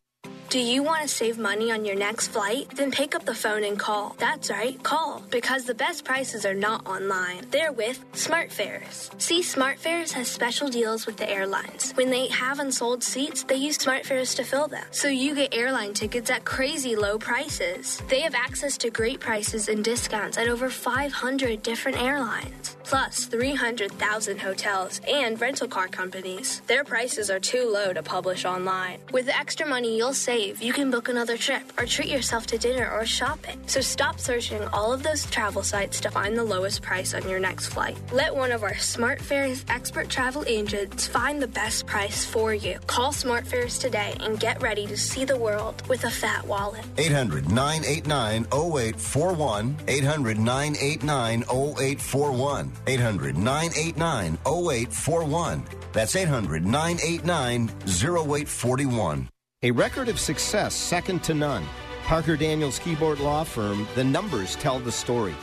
[0.52, 2.68] Do you want to save money on your next flight?
[2.76, 4.14] Then pick up the phone and call.
[4.18, 5.22] That's right, call.
[5.30, 7.46] Because the best prices are not online.
[7.50, 9.18] They're with SmartFares.
[9.18, 11.92] See, SmartFares has special deals with the airlines.
[11.92, 14.84] When they have unsold seats, they use SmartFares to fill them.
[14.90, 18.02] So you get airline tickets at crazy low prices.
[18.10, 22.76] They have access to great prices and discounts at over 500 different airlines.
[22.84, 26.60] Plus 300,000 hotels and rental car companies.
[26.66, 28.98] Their prices are too low to publish online.
[29.12, 32.58] With the extra money you'll save, you can book another trip or treat yourself to
[32.58, 33.58] dinner or shopping.
[33.66, 37.38] So stop searching all of those travel sites to find the lowest price on your
[37.38, 37.96] next flight.
[38.12, 42.78] Let one of our SmartFares expert travel agents find the best price for you.
[42.86, 46.84] Call SmartFares today and get ready to see the world with a fat wallet.
[46.98, 49.76] 800 989 0841.
[49.86, 52.71] 800 989 0841.
[52.87, 55.64] 800 989 0841.
[55.92, 59.28] That's 800 989 0841.
[59.62, 61.64] A record of success second to none.
[62.04, 65.35] Parker Daniels Kibort Law Firm, the numbers tell the story.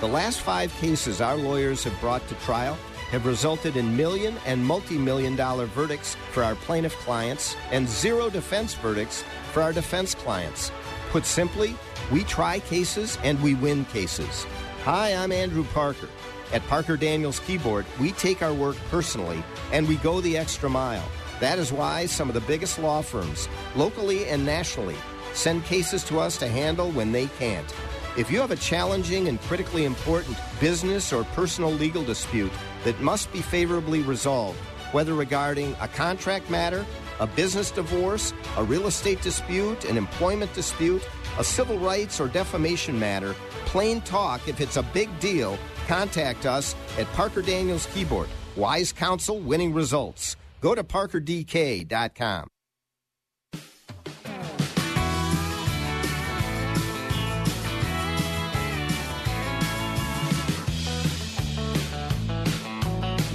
[0.00, 2.76] The last five cases our lawyers have brought to trial
[3.10, 8.28] have resulted in million and multi million dollar verdicts for our plaintiff clients and zero
[8.28, 10.70] defense verdicts for our defense clients.
[11.10, 11.74] Put simply,
[12.12, 14.44] we try cases and we win cases.
[14.84, 16.08] Hi, I'm Andrew Parker.
[16.52, 21.06] At Parker Daniels Kibort, we take our work personally and we go the extra mile.
[21.40, 24.96] That is why some of the biggest law firms, locally and nationally,
[25.34, 27.72] send cases to us to handle when they can't.
[28.16, 32.50] If you have a challenging and critically important business or personal legal dispute
[32.84, 34.58] that must be favorably resolved,
[34.92, 36.84] whether regarding a contract matter,
[37.20, 41.06] a business divorce, a real estate dispute, an employment dispute,
[41.38, 43.34] a civil rights or defamation matter,
[43.66, 48.28] plain talk, if it's a big deal, contact us at Parker Daniels Kibort.
[48.56, 50.36] Wise counsel, winning results.
[50.60, 52.48] Go to parkerdk.com.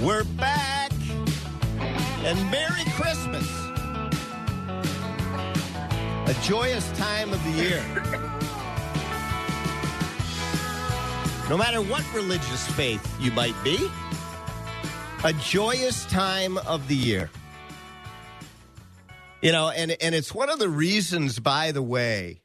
[0.04, 0.92] We're back.
[2.24, 3.63] And Merry Christmas.
[6.26, 7.82] A joyous time of the year.
[11.50, 13.90] No matter what religious faith you might be,
[15.22, 17.30] a joyous time of the year.
[19.42, 22.40] You know, and, and it's one of the reasons, by the way,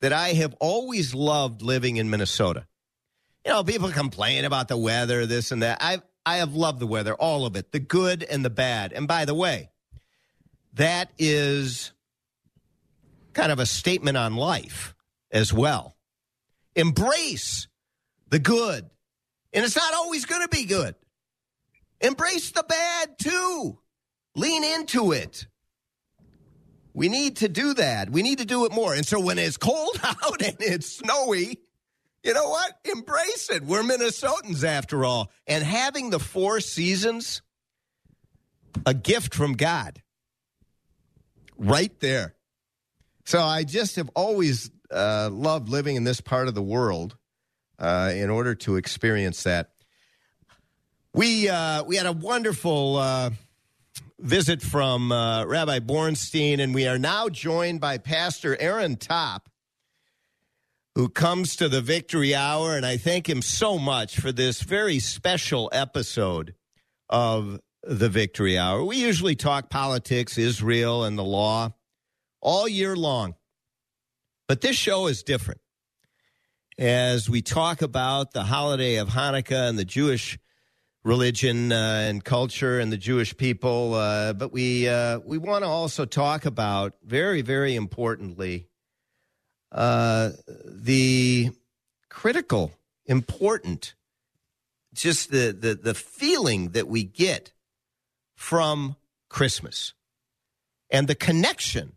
[0.00, 2.68] that I have always loved living in Minnesota.
[3.44, 5.78] You know, people complain about the weather, this and that.
[5.80, 8.92] I I have loved the weather, all of it, the good and the bad.
[8.92, 9.70] And by the way,
[10.74, 11.90] that is
[13.34, 14.94] kind of a statement on life
[15.30, 15.96] as well.
[16.74, 17.68] Embrace
[18.28, 18.88] the good.
[19.52, 20.94] And it's not always going to be good.
[22.00, 23.78] Embrace the bad too.
[24.34, 25.46] Lean into it.
[26.92, 28.10] We need to do that.
[28.10, 28.94] We need to do it more.
[28.94, 31.58] And so when it's cold out and it's snowy,
[32.22, 32.72] you know what?
[32.84, 33.64] Embrace it.
[33.64, 35.30] We're Minnesotans after all.
[35.46, 37.42] And having the four seasons,
[38.86, 40.02] a gift from God
[41.56, 42.33] right there.
[43.24, 47.16] So I just have always uh, loved living in this part of the world
[47.78, 49.70] uh, in order to experience that.
[51.14, 53.30] We, uh, we had a wonderful uh,
[54.18, 59.48] visit from uh, Rabbi Borenstein, and we are now joined by Pastor Aaron Topp,
[60.94, 64.98] who comes to the Victory Hour, and I thank him so much for this very
[64.98, 66.54] special episode
[67.08, 68.84] of the Victory Hour.
[68.84, 71.72] We usually talk politics, Israel, and the law
[72.44, 73.34] all year long,
[74.46, 75.60] but this show is different.
[76.78, 80.38] As we talk about the holiday of Hanukkah and the Jewish
[81.04, 85.68] religion uh, and culture and the Jewish people, uh, but we uh, we want to
[85.68, 88.68] also talk about very very importantly
[89.72, 90.30] uh,
[90.64, 91.50] the
[92.08, 92.72] critical,
[93.06, 93.94] important,
[94.92, 97.52] just the, the the feeling that we get
[98.34, 98.96] from
[99.28, 99.94] Christmas
[100.90, 101.92] and the connection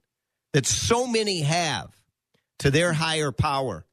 [0.53, 1.89] that so many have
[2.59, 3.85] to their higher power,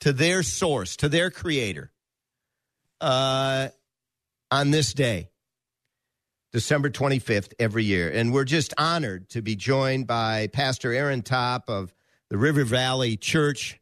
[0.00, 1.90] to their source, to their creator.
[3.00, 3.68] Uh,
[4.50, 5.30] on this day,
[6.52, 8.10] December 25th, every year.
[8.10, 11.94] And we're just honored to be joined by Pastor Aaron Topp of
[12.28, 13.80] the River Valley Church,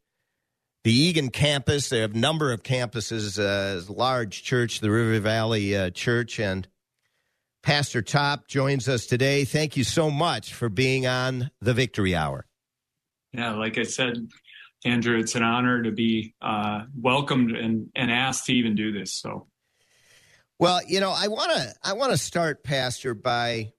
[0.85, 1.89] the Eagan campus.
[1.89, 6.39] They have a number of campuses, uh, large church, the River Valley uh, Church.
[6.39, 6.69] And
[7.63, 9.45] Pastor Topp joins us today.
[9.45, 12.47] Thank you so much for being on the Victory Hour.
[13.33, 14.29] Yeah, like I said,
[14.85, 19.15] Andrew, it's an honor to be uh, welcomed and, and asked to even do this.
[19.15, 19.49] So
[20.59, 23.73] well, you know, I want to I want to start, Pastor, by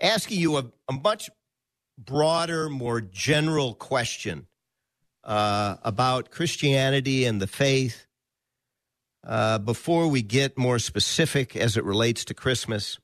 [0.00, 1.30] asking you a, a much
[1.96, 4.48] broader, more general question
[5.22, 8.06] uh, about Christianity and the faith.
[9.24, 12.98] Uh, before we get more specific as it relates to Christmas,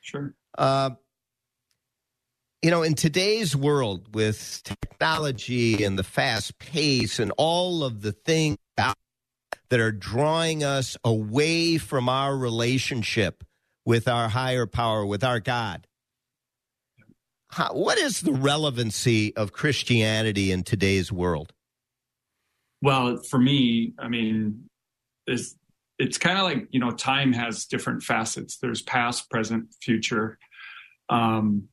[0.00, 0.34] sure.
[0.58, 0.90] Uh,
[2.62, 8.12] you know, in today's world with technology and the fast pace and all of the
[8.12, 13.44] things that are drawing us away from our relationship
[13.84, 15.86] with our higher power, with our God.
[17.50, 21.52] How, what is the relevancy of Christianity in today's world?
[22.82, 24.68] Well, for me, I mean,
[25.26, 25.56] it's,
[25.98, 28.58] it's kind of like, you know, time has different facets.
[28.58, 30.38] There's past, present, future.
[31.08, 31.68] Um,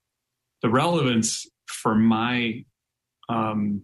[0.62, 2.66] the relevance for my
[3.30, 3.84] um,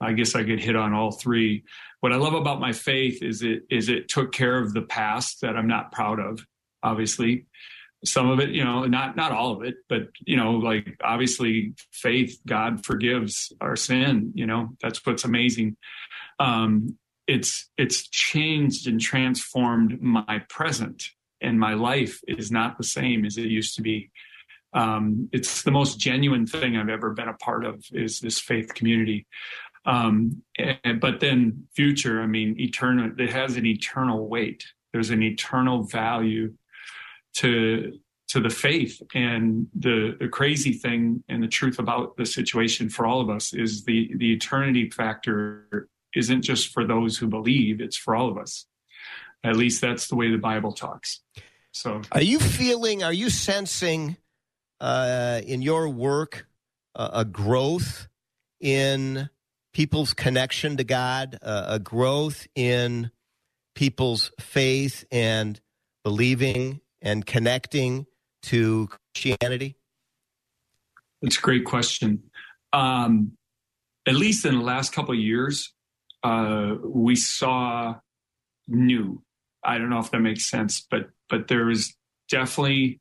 [0.00, 1.64] I guess I could hit on all three.
[2.00, 5.40] What I love about my faith is it is it took care of the past
[5.40, 6.44] that I'm not proud of.
[6.82, 7.46] Obviously,
[8.04, 11.74] some of it, you know, not not all of it, but you know, like obviously,
[11.92, 14.32] faith, God forgives our sin.
[14.34, 15.76] You know, that's what's amazing.
[16.38, 21.04] Um, it's it's changed and transformed my present,
[21.40, 24.10] and my life is not the same as it used to be.
[24.72, 28.74] Um, it's the most genuine thing I've ever been a part of is this faith
[28.74, 29.26] community.
[29.86, 34.64] Um, and, but then future, I mean, eternal, it has an eternal weight.
[34.92, 36.54] There's an eternal value
[37.36, 37.92] to
[38.28, 43.06] to the faith and the the crazy thing and the truth about the situation for
[43.06, 47.96] all of us is the the eternity factor isn't just for those who believe it's
[47.96, 48.66] for all of us
[49.44, 51.20] at least that's the way the bible talks
[51.72, 54.16] so are you feeling are you sensing
[54.80, 56.46] uh, in your work
[56.94, 58.08] uh, a growth
[58.60, 59.28] in
[59.72, 63.10] people's connection to God, uh, a growth in
[63.74, 65.60] people's faith and
[66.02, 68.06] believing and connecting
[68.42, 69.76] to Christianity?
[71.20, 72.22] That's a great question.
[72.72, 73.32] Um,
[74.06, 75.74] at least in the last couple of years,
[76.26, 77.94] uh, we saw
[78.66, 79.22] new.
[79.62, 81.94] I don't know if that makes sense, but but there was
[82.28, 83.00] definitely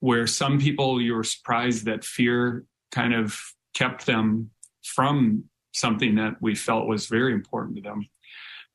[0.00, 3.38] where some people you were surprised that fear kind of
[3.74, 4.50] kept them
[4.82, 8.08] from something that we felt was very important to them.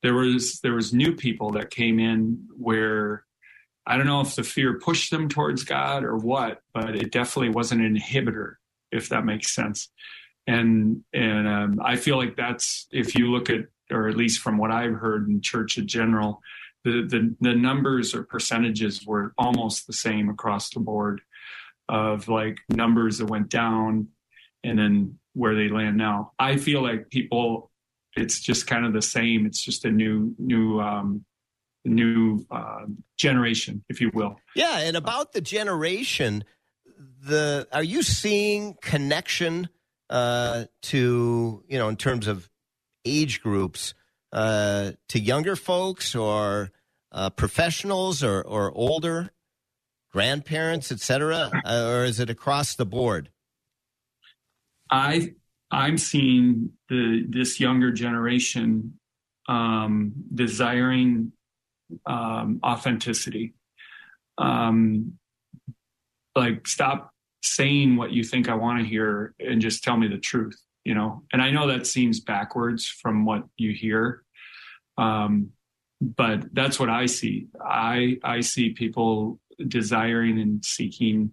[0.04, 3.26] There was there was new people that came in where
[3.86, 7.50] I don't know if the fear pushed them towards God or what, but it definitely
[7.50, 8.56] wasn't an inhibitor,
[8.92, 9.90] if that makes sense.
[10.48, 14.58] And and um, I feel like that's if you look at or at least from
[14.58, 16.42] what I've heard in church in general,
[16.84, 21.22] the, the, the numbers or percentages were almost the same across the board
[21.90, 24.08] of like numbers that went down
[24.64, 26.32] and then where they land now.
[26.40, 27.70] I feel like people,
[28.16, 29.46] it's just kind of the same.
[29.46, 31.26] It's just a new, new, um,
[31.86, 32.86] new uh,
[33.18, 34.36] generation, if you will.
[34.56, 36.44] Yeah, and about the generation,
[37.24, 39.70] the are you seeing connection
[40.10, 42.50] uh, to you know in terms of
[43.06, 43.94] age groups
[44.32, 46.72] uh, to younger folks or
[47.12, 49.32] uh, professionals or, or older
[50.12, 53.30] grandparents, etc., uh, or is it across the board?
[54.90, 55.34] I
[55.72, 59.00] I'm seeing the this younger generation
[59.48, 61.32] um, desiring
[62.06, 63.54] um, authenticity.
[64.38, 65.18] Um,
[66.36, 67.12] like stop
[67.44, 70.94] saying what you think I want to hear and just tell me the truth you
[70.94, 74.24] know and i know that seems backwards from what you hear
[74.98, 75.52] um,
[76.02, 77.48] but that's what i see.
[77.64, 81.32] I i see people desiring and seeking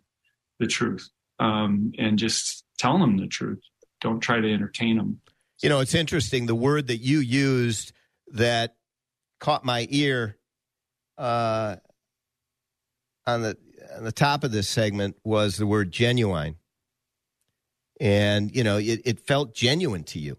[0.59, 3.61] the truth um, and just telling them the truth.
[4.01, 5.21] Don't try to entertain them.
[5.63, 7.93] You know it's interesting the word that you used
[8.33, 8.77] that
[9.41, 10.37] caught my ear
[11.17, 11.77] uh,
[13.27, 13.57] on the
[13.97, 16.57] on the top of this segment was the word genuine
[18.01, 20.37] and you know it, it felt genuine to you.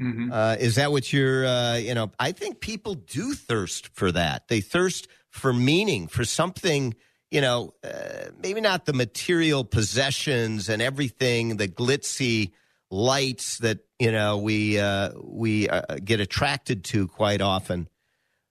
[0.00, 0.30] Mm-hmm.
[0.30, 1.46] Uh, is that what you're?
[1.46, 4.48] Uh, you know, I think people do thirst for that.
[4.48, 6.94] They thirst for meaning, for something.
[7.30, 12.52] You know, uh, maybe not the material possessions and everything, the glitzy
[12.90, 17.88] lights that you know we uh, we uh, get attracted to quite often.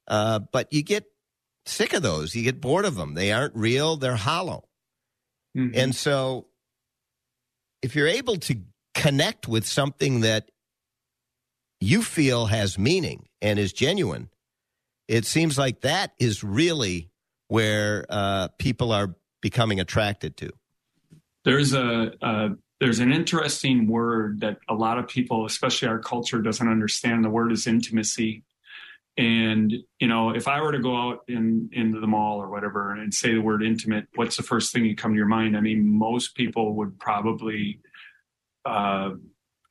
[0.08, 1.06] Uh, but you get
[1.66, 2.36] sick of those.
[2.36, 3.14] You get bored of them.
[3.14, 3.98] They aren't real.
[3.98, 4.68] They're hollow.
[5.58, 5.78] Mm-hmm.
[5.78, 6.48] And so
[7.86, 8.56] if you're able to
[8.96, 10.50] connect with something that
[11.80, 14.30] you feel has meaning and is genuine,
[15.08, 17.12] it seems like that is really
[17.48, 20.50] where uh, people are becoming attracted to.
[21.44, 26.42] There's a, a there's an interesting word that a lot of people, especially our culture,
[26.42, 27.24] doesn't understand.
[27.24, 28.44] The word is intimacy.
[29.18, 32.94] And you know, if I were to go out in into the mall or whatever
[32.94, 35.56] and say the word intimate, what's the first thing you come to your mind?
[35.56, 37.80] I mean, most people would probably
[38.66, 39.12] uh,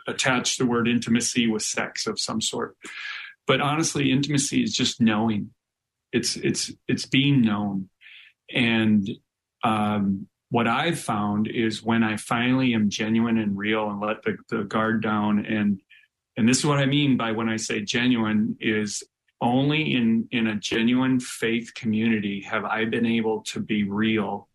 [0.07, 2.77] attach the word intimacy with sex of some sort.
[3.47, 5.51] But honestly, intimacy is just knowing.
[6.11, 7.91] It's it's it's being known,
[8.51, 9.07] and
[9.63, 14.37] um, what I've found is when I finally am genuine and real and let the,
[14.49, 15.81] the guard down and
[16.37, 19.03] and this is what I mean by when I say genuine is
[19.45, 24.49] only in in a genuine faith community have I been able to be real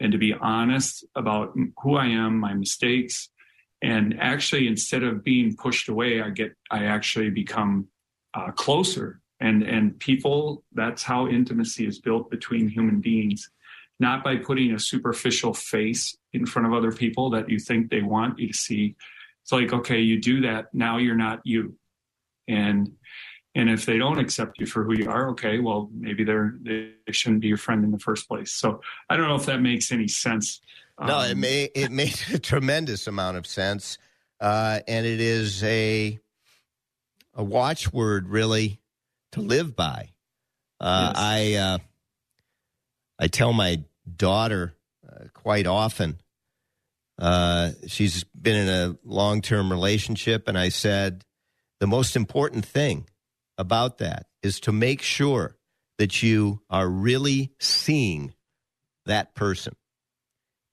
[0.00, 3.28] and to be honest about who I am, my mistakes,
[3.82, 7.88] and actually instead of being pushed away, I get I actually become
[8.34, 9.20] uh, closer.
[9.38, 13.50] And and people, that's how intimacy is built between human beings,
[14.00, 18.02] not by putting a superficial face in front of other people that you think they
[18.02, 18.96] want you to see.
[19.42, 21.76] It's like okay, you do that now, you're not you,
[22.48, 22.92] and
[23.54, 26.92] and if they don't accept you for who you are, okay, well, maybe they're they
[27.10, 28.52] shouldn't be your friend in the first place.
[28.52, 28.80] So
[29.10, 30.60] I don't know if that makes any sense.
[30.98, 33.98] No, um, it may it made a tremendous amount of sense,
[34.40, 36.18] uh, and it is a
[37.34, 38.80] a watchword really
[39.32, 40.10] to live by.
[40.80, 41.22] Uh, yes.
[41.22, 41.78] I uh,
[43.18, 43.82] I tell my
[44.16, 44.74] daughter
[45.06, 46.18] uh, quite often.
[47.18, 51.26] Uh, she's been in a long term relationship, and I said
[51.80, 53.06] the most important thing
[53.58, 55.56] about that is to make sure
[55.98, 58.34] that you are really seeing
[59.06, 59.74] that person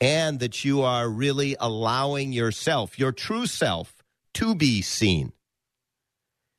[0.01, 4.03] and that you are really allowing yourself, your true self,
[4.33, 5.33] to be seen.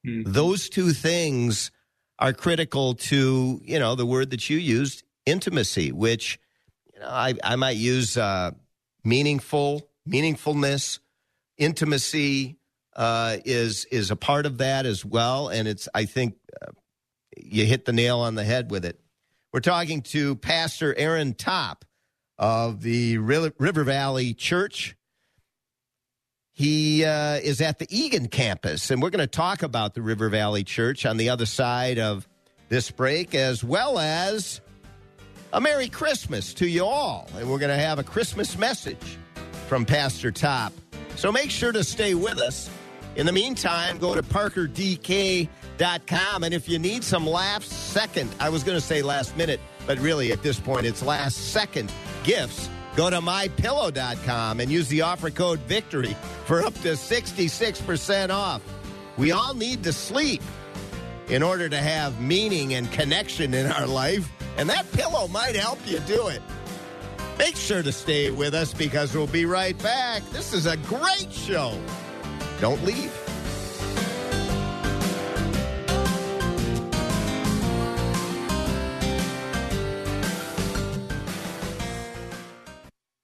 [0.06, 0.30] Mm-hmm.
[0.32, 1.70] Those two things
[2.18, 6.38] are critical to, you know, the word that you used, intimacy, which
[6.92, 8.52] you know, I, I might use uh,
[9.04, 10.98] meaningful, meaningfulness,
[11.56, 12.59] intimacy,
[13.00, 15.48] uh, is is a part of that as well.
[15.48, 16.72] And it's I think uh,
[17.34, 19.00] you hit the nail on the head with it.
[19.54, 21.86] We're talking to Pastor Aaron Topp
[22.38, 24.96] of the River Valley Church.
[26.52, 30.28] He uh, is at the Eagan campus, and we're going to talk about the River
[30.28, 32.28] Valley Church on the other side of
[32.68, 34.60] this break, as well as
[35.54, 37.30] a Merry Christmas to you all.
[37.38, 39.16] And we're going to have a Christmas message
[39.68, 40.74] from Pastor Topp.
[41.16, 42.68] So make sure to stay with us.
[43.16, 45.48] In the meantime, go to parkerdk.com.
[46.44, 49.98] And if you need some last second, I was going to say last minute, but
[49.98, 51.92] really at this point, it's last second
[52.22, 52.68] gifts.
[52.96, 58.62] Go to mypillow.com and use the offer code VICTORY for up to 66% off.
[59.16, 60.42] We all need to sleep
[61.28, 65.78] in order to have meaning and connection in our life, and that pillow might help
[65.86, 66.42] you do it.
[67.38, 70.22] Make sure to stay with us because we'll be right back.
[70.30, 71.80] This is a great show.
[72.60, 73.10] Don't leave.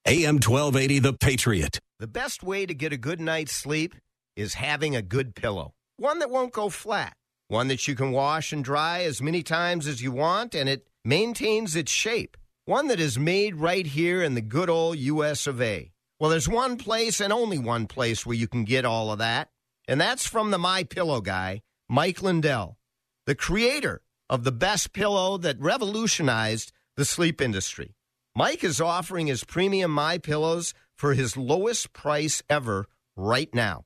[0.07, 1.79] AM 1280, The Patriot.
[1.99, 3.93] The best way to get a good night's sleep
[4.35, 5.73] is having a good pillow.
[5.97, 7.13] One that won't go flat.
[7.47, 10.87] One that you can wash and dry as many times as you want and it
[11.05, 12.37] maintains its shape.
[12.65, 15.91] One that is made right here in the good old US of A.
[16.19, 19.49] Well, there's one place and only one place where you can get all of that,
[19.87, 22.77] and that's from the My Pillow guy, Mike Lindell,
[23.25, 27.95] the creator of the best pillow that revolutionized the sleep industry.
[28.35, 33.85] Mike is offering his premium My Pillows for his lowest price ever right now.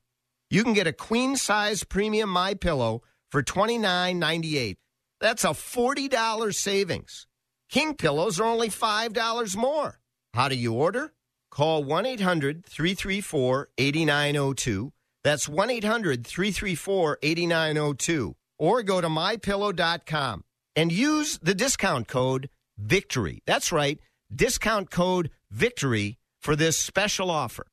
[0.49, 4.77] You can get a queen size premium My Pillow for $29.98.
[5.19, 7.27] That's a $40 savings.
[7.69, 9.99] King pillows are only $5 more.
[10.33, 11.13] How do you order?
[11.51, 14.91] Call 1 800 334 8902.
[15.23, 18.35] That's 1 800 334 8902.
[18.57, 20.43] Or go to mypillow.com
[20.75, 22.49] and use the discount code
[22.79, 23.41] VICTORY.
[23.45, 23.99] That's right,
[24.33, 27.67] discount code VICTORY for this special offer.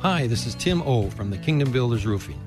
[0.00, 2.40] Hi, this is Tim O from the Kingdom Builders Roofing.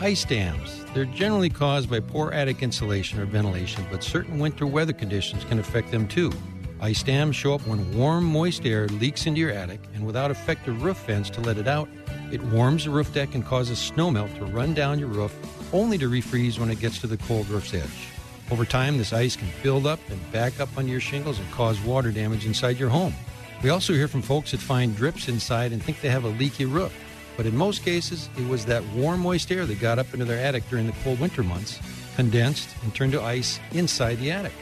[0.00, 0.84] Ice dams.
[0.92, 5.58] They're generally caused by poor attic insulation or ventilation, but certain winter weather conditions can
[5.58, 6.32] affect them too.
[6.80, 10.82] Ice dams show up when warm, moist air leaks into your attic, and without effective
[10.82, 11.88] roof vents to let it out,
[12.30, 15.34] it warms the roof deck and causes snowmelt to run down your roof,
[15.72, 18.08] only to refreeze when it gets to the cold roof's edge.
[18.50, 21.80] Over time, this ice can build up and back up on your shingles and cause
[21.80, 23.14] water damage inside your home.
[23.62, 26.66] We also hear from folks that find drips inside and think they have a leaky
[26.66, 26.92] roof.
[27.38, 30.44] But in most cases, it was that warm, moist air that got up into their
[30.44, 31.80] attic during the cold winter months,
[32.16, 34.52] condensed, and turned to ice inside the attic.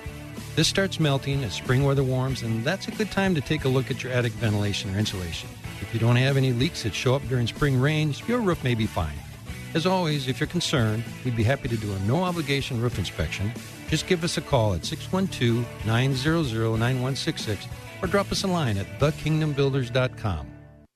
[0.55, 3.69] This starts melting as spring weather warms, and that's a good time to take a
[3.69, 5.49] look at your attic ventilation or insulation.
[5.81, 8.77] If you don't have any leaks that show up during spring rains, your roof may
[8.77, 9.19] be fine.
[9.75, 13.53] As always, if you're concerned, we'd be happy to do a no obligation roof inspection.
[13.89, 17.67] Just give us a call at 612 900 9166
[18.01, 20.54] or drop us a line at thekingdombuilders.com.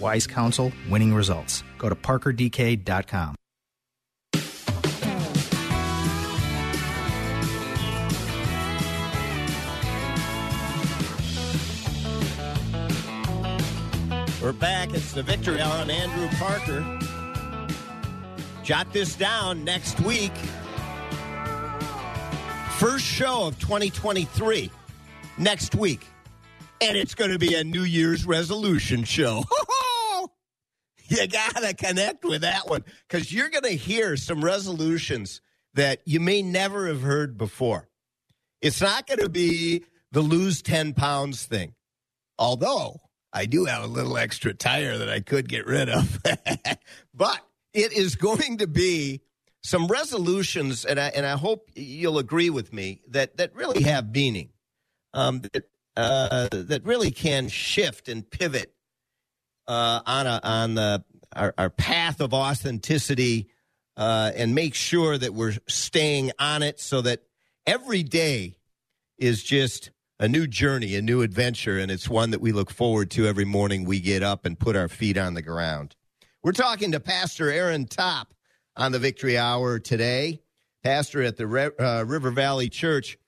[0.00, 1.64] Wise counsel, winning results.
[1.78, 3.34] Go to parkerdk.com.
[14.40, 14.94] We're back.
[14.94, 15.72] It's the Victory Hour.
[15.74, 16.98] I'm Andrew Parker.
[18.62, 20.32] Jot this down next week.
[22.78, 24.70] First show of 2023
[25.36, 26.06] next week.
[26.80, 29.44] And it's going to be a New Year's resolution show.
[31.08, 35.40] you got to connect with that one because you're going to hear some resolutions
[35.74, 37.88] that you may never have heard before.
[38.60, 41.74] It's not going to be the lose 10 pounds thing,
[42.38, 43.00] although
[43.32, 46.20] I do have a little extra tire that I could get rid of.
[47.14, 47.40] but
[47.72, 49.20] it is going to be
[49.62, 54.14] some resolutions, and I, and I hope you'll agree with me that, that really have
[54.14, 54.50] meaning,
[55.12, 55.64] um, that,
[55.96, 58.72] uh, that really can shift and pivot
[59.68, 61.04] uh, on a, on the
[61.36, 63.48] our, our path of authenticity
[63.96, 67.22] uh, and make sure that we're staying on it so that
[67.66, 68.56] every day
[69.18, 69.90] is just
[70.20, 73.44] a new journey, a new adventure, and it's one that we look forward to every
[73.44, 75.94] morning we get up and put our feet on the ground.
[76.42, 78.32] We're talking to Pastor Aaron Topp
[78.76, 80.40] on the Victory Hour today,
[80.82, 83.18] pastor at the Re- uh, River Valley Church.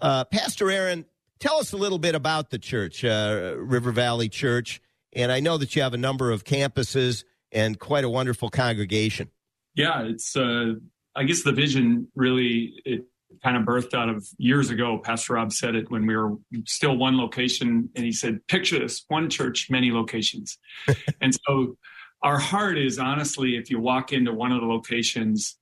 [0.00, 1.04] Uh, pastor Aaron,
[1.40, 4.80] tell us a little bit about the church, uh, River Valley Church.
[5.16, 9.30] And I know that you have a number of campuses and quite a wonderful congregation.
[9.74, 10.74] Yeah, it's, uh,
[11.16, 13.06] I guess the vision really, it
[13.42, 14.98] kind of birthed out of years ago.
[15.02, 16.34] Pastor Rob said it when we were
[16.66, 20.58] still one location, and he said, Picture this one church, many locations.
[21.20, 21.78] and so
[22.22, 25.56] our heart is honestly, if you walk into one of the locations,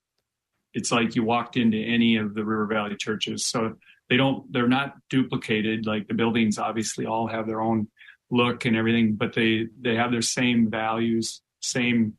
[0.73, 3.47] it's like you walked into any of the River Valley churches.
[3.47, 3.75] So
[4.11, 5.87] they don't, they're not duplicated.
[5.87, 7.89] Like the buildings obviously all have their own
[8.35, 12.15] look and everything, but they, they have their same values, same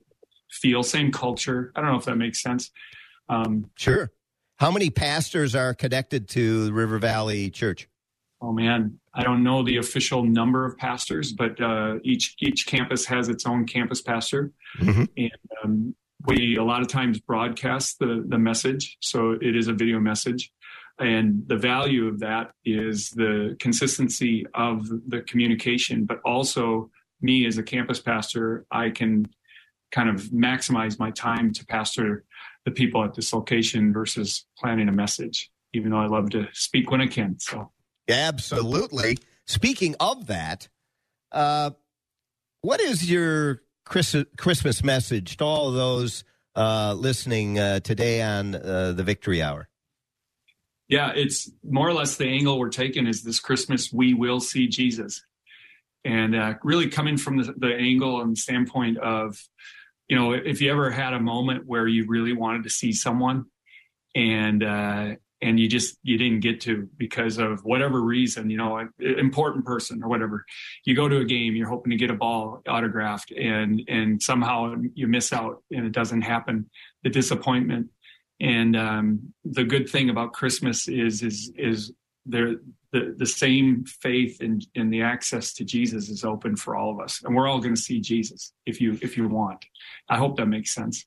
[0.50, 1.72] feel, same culture.
[1.76, 2.72] I don't know if that makes sense.
[3.30, 4.12] Um, sure.
[4.58, 7.90] How many pastors are connected to River Valley Church?
[8.42, 13.06] Oh man, I don't know the official number of pastors, but uh, each each campus
[13.06, 15.04] has its own campus pastor, mm-hmm.
[15.18, 15.32] and
[15.64, 15.96] um,
[16.28, 20.52] we a lot of times broadcast the the message, so it is a video message,
[21.00, 26.90] and the value of that is the consistency of the communication, but also
[27.22, 29.28] me as a campus pastor, I can
[29.92, 32.24] kind of maximize my time to pastor
[32.66, 36.92] the people at this location versus planning a message, even though I love to speak
[36.92, 37.40] when I can.
[37.40, 37.72] So,
[38.10, 39.18] absolutely.
[39.46, 40.68] Speaking of that,
[41.32, 41.72] uh,
[42.62, 46.24] what is your Christmas message to all those
[46.56, 49.68] uh, listening uh, today on uh, the Victory Hour?
[50.88, 54.68] Yeah, it's more or less the angle we're taking is this Christmas, we will see
[54.68, 55.24] Jesus.
[56.04, 59.40] And uh, really coming from the, the angle and standpoint of
[60.08, 63.46] you know, if you ever had a moment where you really wanted to see someone
[64.14, 68.78] and, uh, and you just you didn't get to because of whatever reason you know
[68.78, 70.46] an important person or whatever
[70.86, 74.74] you go to a game you're hoping to get a ball autographed and and somehow
[74.94, 76.70] you miss out and it doesn't happen
[77.04, 77.90] the disappointment
[78.40, 81.92] and um, the good thing about christmas is is is
[82.26, 82.56] there
[82.96, 87.02] the, the same faith and in the access to Jesus is open for all of
[87.02, 87.22] us.
[87.24, 89.66] And we're all going to see Jesus if you if you want.
[90.08, 91.06] I hope that makes sense.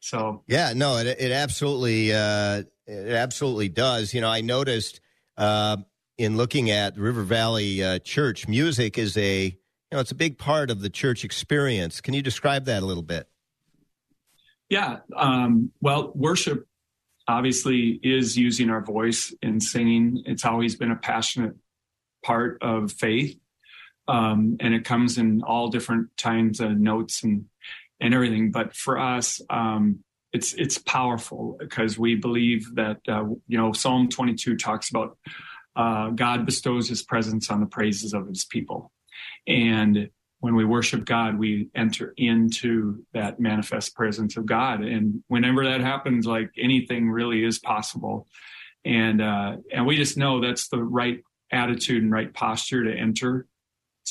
[0.00, 4.12] So yeah, no, it, it absolutely uh, it absolutely does.
[4.12, 5.00] You know, I noticed
[5.38, 5.78] uh,
[6.18, 9.52] in looking at River Valley uh, Church, music is a you
[9.92, 12.02] know it's a big part of the church experience.
[12.02, 13.28] Can you describe that a little bit?
[14.74, 16.66] Yeah, um, well, worship
[17.28, 20.24] obviously is using our voice in singing.
[20.26, 21.54] It's always been a passionate
[22.24, 23.38] part of faith.
[24.08, 27.44] Um, and it comes in all different kinds of notes and
[28.00, 28.50] and everything.
[28.50, 30.00] But for us, um,
[30.32, 35.16] it's it's powerful because we believe that uh, you know Psalm 22 talks about
[35.76, 38.90] uh, God bestows His presence on the praises of His people,
[39.46, 40.10] and
[40.44, 44.82] when we worship God, we enter into that manifest presence of God.
[44.82, 48.28] And whenever that happens, like anything really is possible.
[48.84, 51.20] And, uh, and we just know that's the right
[51.50, 53.46] attitude and right posture to enter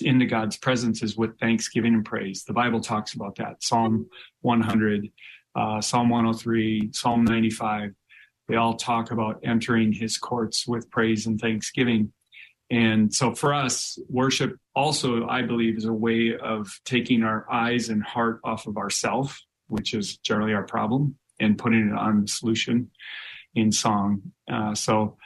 [0.02, 2.46] into God's presence is with thanksgiving and praise.
[2.46, 3.62] The Bible talks about that.
[3.62, 4.10] Psalm
[4.42, 5.10] 100,
[5.56, 7.92] uh, Psalm 103, Psalm 95.
[8.48, 12.12] They all talk about entering his courts with praise and thanksgiving.
[12.74, 17.90] And so for us, worship also, I believe, is a way of taking our eyes
[17.90, 22.28] and heart off of ourself, which is generally our problem, and putting it on the
[22.28, 22.90] solution
[23.54, 24.24] in song.
[24.52, 25.18] Uh, so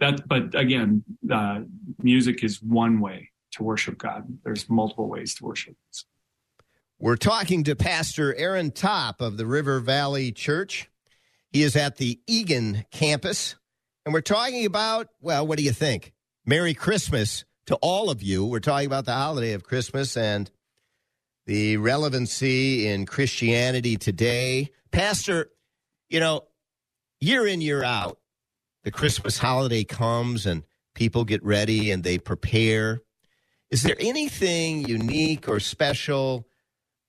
[0.00, 1.60] that, but again, uh,
[2.02, 4.24] music is one way to worship God.
[4.42, 5.76] There's multiple ways to worship.
[6.98, 10.90] We're talking to Pastor Aaron Topp of the River Valley Church.
[11.52, 13.54] He is at the Eagan campus,
[14.04, 16.14] and we're talking about, well, what do you think?
[16.48, 18.44] Merry Christmas to all of you.
[18.44, 20.48] We're talking about the holiday of Christmas and
[21.44, 24.70] the relevancy in Christianity today.
[24.92, 25.50] Pastor,
[26.08, 26.42] you know,
[27.20, 28.20] year in, year out,
[28.84, 30.62] the Christmas holiday comes and
[30.94, 33.02] people get ready and they prepare.
[33.72, 36.46] Is there anything unique or special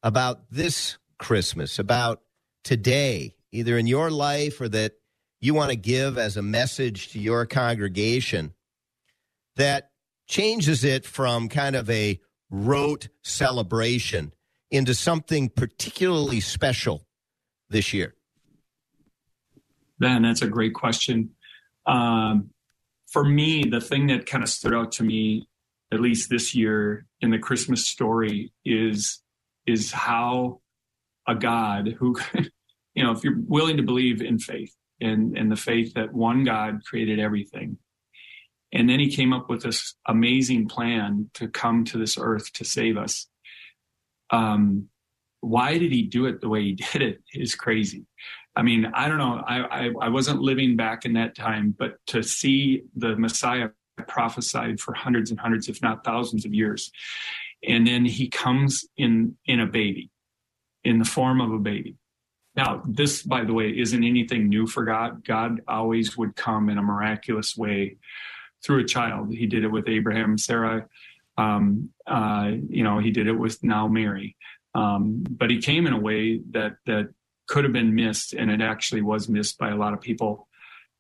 [0.02, 2.24] about this Christmas, about
[2.64, 4.94] today, either in your life or that
[5.40, 8.56] you want to give as a message to your congregation
[9.58, 9.92] that
[10.28, 14.34] changes it from kind of a rote celebration
[14.72, 17.06] into something particularly special
[17.70, 18.16] this year?
[20.00, 21.32] Ben, that's a great question.
[21.86, 22.52] Um,
[23.08, 25.48] for me, the thing that kind of stood out to me,
[25.92, 29.22] at least this year in the Christmas story, is
[29.66, 30.62] is how
[31.28, 32.16] a God who,
[32.94, 36.44] you know, if you're willing to believe in faith and and the faith that one
[36.44, 37.78] God created everything,
[38.74, 42.66] And then he came up with this amazing plan to come to this earth to
[42.66, 43.28] save us.
[44.30, 44.90] Um,
[45.42, 48.06] why did he do it the way he did it is crazy.
[48.56, 49.44] I mean, I don't know.
[49.46, 53.70] I, I, I wasn't living back in that time, but to see the Messiah
[54.08, 56.92] prophesied for hundreds and hundreds, if not thousands of years,
[57.68, 60.10] and then he comes in in a baby,
[60.84, 61.98] in the form of a baby.
[62.56, 65.24] Now, this, by the way, isn't anything new for God.
[65.24, 67.98] God always would come in a miraculous way
[68.64, 69.34] through a child.
[69.34, 70.88] He did it with Abraham, Sarah.
[71.38, 74.36] Um, uh, you know, he did it with now Mary.
[74.74, 77.10] Um, but he came in a way that that
[77.48, 80.48] could have been missed, and it actually was missed by a lot of people.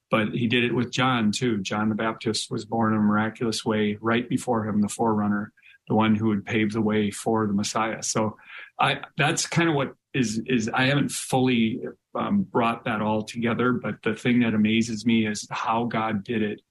[0.09, 1.61] But he did it with John too.
[1.61, 5.51] John the Baptist was born in a miraculous way right before him, the forerunner,
[5.87, 8.01] the one who would pave the way for the Messiah.
[8.01, 8.37] So,
[8.79, 11.81] I that's kind of what is is I haven't fully
[12.15, 16.41] um, brought that all together, but the thing that amazes me is how God did
[16.41, 16.61] it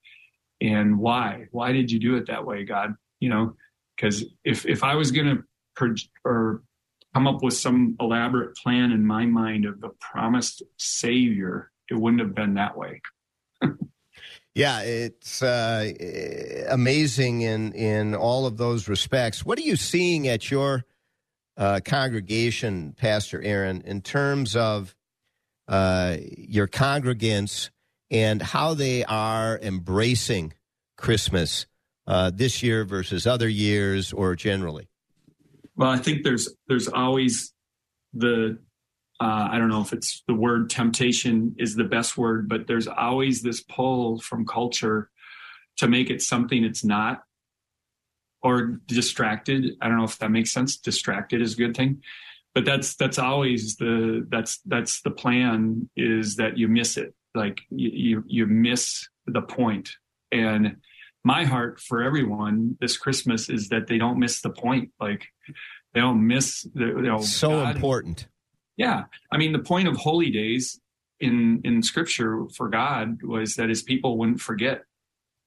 [0.61, 1.47] and why.
[1.51, 2.95] Why did you do it that way, God?
[3.21, 3.57] You know,
[3.97, 5.45] because if if I was going to
[6.25, 6.63] or
[7.15, 12.21] come up with some elaborate plan in my mind of the promised savior, it wouldn't
[12.21, 13.01] have been that way.
[14.55, 19.45] yeah, it's uh, amazing in in all of those respects.
[19.45, 20.85] What are you seeing at your
[21.57, 24.95] uh, congregation, Pastor Aaron, in terms of
[25.69, 27.71] uh, your congregants
[28.11, 30.53] and how they are embracing
[30.97, 31.67] Christmas
[32.07, 34.89] uh, this year versus other years or generally?
[35.77, 37.53] Well, I think there's there's always
[38.15, 38.59] the
[39.21, 42.87] uh, I don't know if it's the word temptation is the best word, but there's
[42.87, 45.11] always this pull from culture
[45.79, 47.23] to make it something it's not
[48.43, 49.73] or distracted.
[49.81, 50.77] I don't know if that makes sense.
[50.77, 52.03] Distracted is a good thing,
[52.55, 57.15] but that's that's always the that's that's the plan is that you miss it.
[57.37, 59.91] Like you you, you miss the point.
[60.33, 60.77] And
[61.25, 64.91] my heart for everyone this Christmas is that they don't miss the point.
[65.01, 65.27] Like
[65.95, 68.29] they don't miss the you know so God, important.
[68.77, 70.81] Yeah, I mean the point of holy days
[71.21, 74.83] in in Scripture for God was that His people wouldn't forget.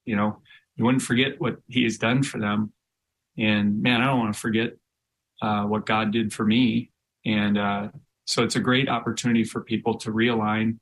[0.06, 0.42] You know,
[0.76, 2.74] you wouldn't forget what He has done for them.
[3.38, 4.74] And man, I don't want to forget
[5.42, 6.92] uh, what God did for me.
[7.26, 7.88] And uh,
[8.26, 10.80] so it's a great opportunity for people to realign,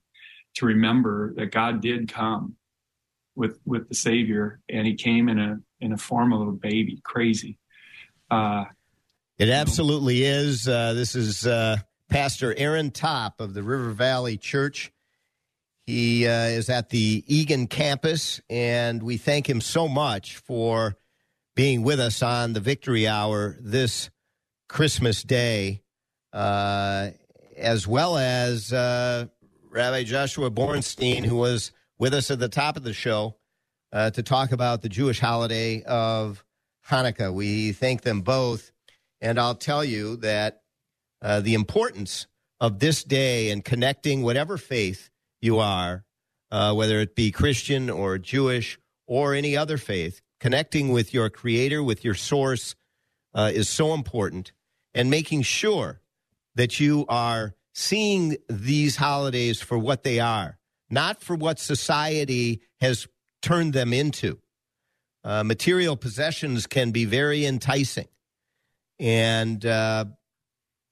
[0.55, 2.55] to remember that God did come
[3.35, 6.99] with with the Savior, and He came in a in a form of a baby.
[7.03, 7.57] Crazy.
[8.29, 8.65] Uh,
[9.37, 10.67] it absolutely is.
[10.67, 11.77] Uh, this is uh,
[12.09, 14.91] Pastor Aaron Topp of the River Valley Church.
[15.85, 20.97] He uh, is at the Eagan campus, and we thank him so much for
[21.55, 24.09] being with us on the Victory Hour this
[24.67, 25.81] Christmas Day,
[26.33, 27.11] uh,
[27.55, 29.27] as well as uh,
[29.77, 33.35] Rabbi Joshua Borenstein, who was with us at the top of the show
[33.93, 36.43] uh, to talk about the Jewish holiday of
[36.89, 37.31] Hanukkah.
[37.31, 38.71] We thank them both.
[39.21, 40.63] And I'll tell you that
[41.21, 42.25] uh, the importance
[42.59, 45.11] of this day and connecting whatever faith
[45.41, 46.05] you are,
[46.49, 51.83] uh, whether it be Christian or Jewish or any other faith, connecting with your creator,
[51.83, 52.73] with your source,
[53.35, 54.53] uh, is so important.
[54.95, 56.01] And making sure
[56.55, 60.57] that you are seeing these holidays for what they are
[60.89, 63.07] not for what society has
[63.41, 64.39] turned them into.
[65.23, 68.07] Uh, material possessions can be very enticing.
[68.99, 70.05] And, uh,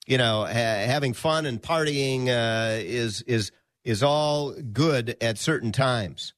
[0.06, 3.52] you know, ha- having fun and partying uh, is, is,
[3.84, 6.34] is all good at certain times.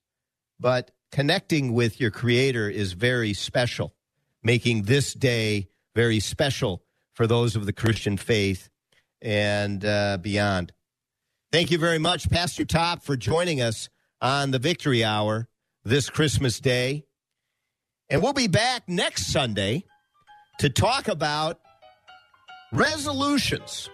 [0.59, 3.95] But connecting with your creator is very special,
[4.43, 6.83] making this day very special
[7.13, 8.69] for those of the Christian faith
[9.21, 10.71] and uh, beyond.
[11.51, 13.89] Thank you very much, Pastor Topp, for joining us
[14.21, 15.47] on the Victory Hour
[15.83, 17.05] this Christmas Day.
[18.09, 19.85] And we'll be back next Sunday
[20.59, 21.59] to talk about
[22.71, 23.89] resolutions.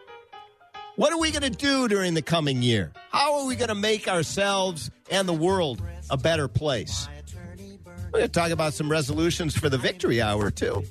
[0.96, 2.92] What are we going to do during the coming year?
[3.12, 7.08] How are we going to make ourselves and the world a better place?
[8.06, 10.84] We're going to talk about some resolutions for the Victory Hour, too.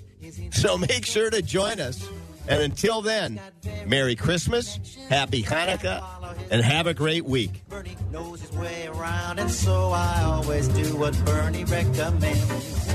[0.51, 2.09] So make sure to join us.
[2.49, 3.41] And until then,
[3.87, 4.79] Merry Christmas,
[5.09, 6.03] Happy Hanukkah,
[6.51, 7.63] and have a great week.
[7.69, 12.95] Bernie knows his way around, and so I always do what Bernie recommends.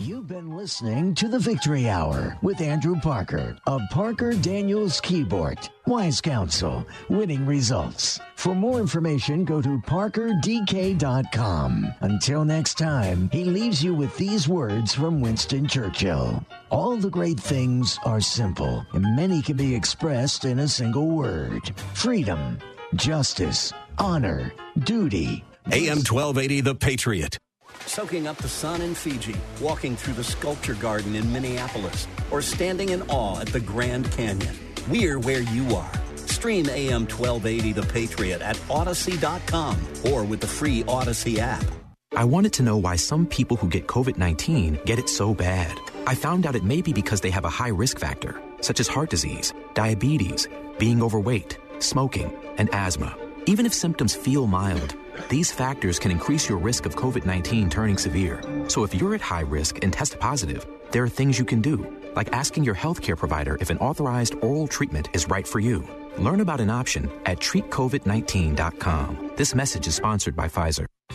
[0.00, 5.70] You've been listening to the Victory Hour with Andrew Parker of Parker Daniels Kibort.
[5.88, 8.20] Wise Counsel, winning results.
[8.36, 11.94] For more information, go to parkerdk.com.
[12.00, 16.46] Until next time, he leaves you with these words from Winston Churchill.
[16.70, 21.72] All the great things are simple, and many can be expressed in a single word
[21.94, 22.58] freedom,
[22.94, 25.44] justice, honor, duty.
[25.72, 27.36] AM 1280, The Patriot.
[27.86, 32.90] Soaking up the sun in Fiji, walking through the sculpture garden in Minneapolis, or standing
[32.90, 34.56] in awe at the Grand Canyon.
[34.88, 35.92] We're where you are.
[36.16, 39.76] Stream AM 1280 The Patriot at Odyssey.com
[40.12, 41.64] or with the free Odyssey app.
[42.14, 45.76] I wanted to know why some people who get COVID 19 get it so bad.
[46.06, 48.88] I found out it may be because they have a high risk factor, such as
[48.88, 50.48] heart disease, diabetes,
[50.78, 53.16] being overweight, smoking, and asthma.
[53.46, 54.94] Even if symptoms feel mild,
[55.28, 58.42] these factors can increase your risk of COVID 19 turning severe.
[58.68, 61.86] So if you're at high risk and test positive, there are things you can do,
[62.14, 65.88] like asking your healthcare provider if an authorized oral treatment is right for you.
[66.18, 69.30] Learn about an option at treatcovid19.com.
[69.36, 70.86] This message is sponsored by Pfizer.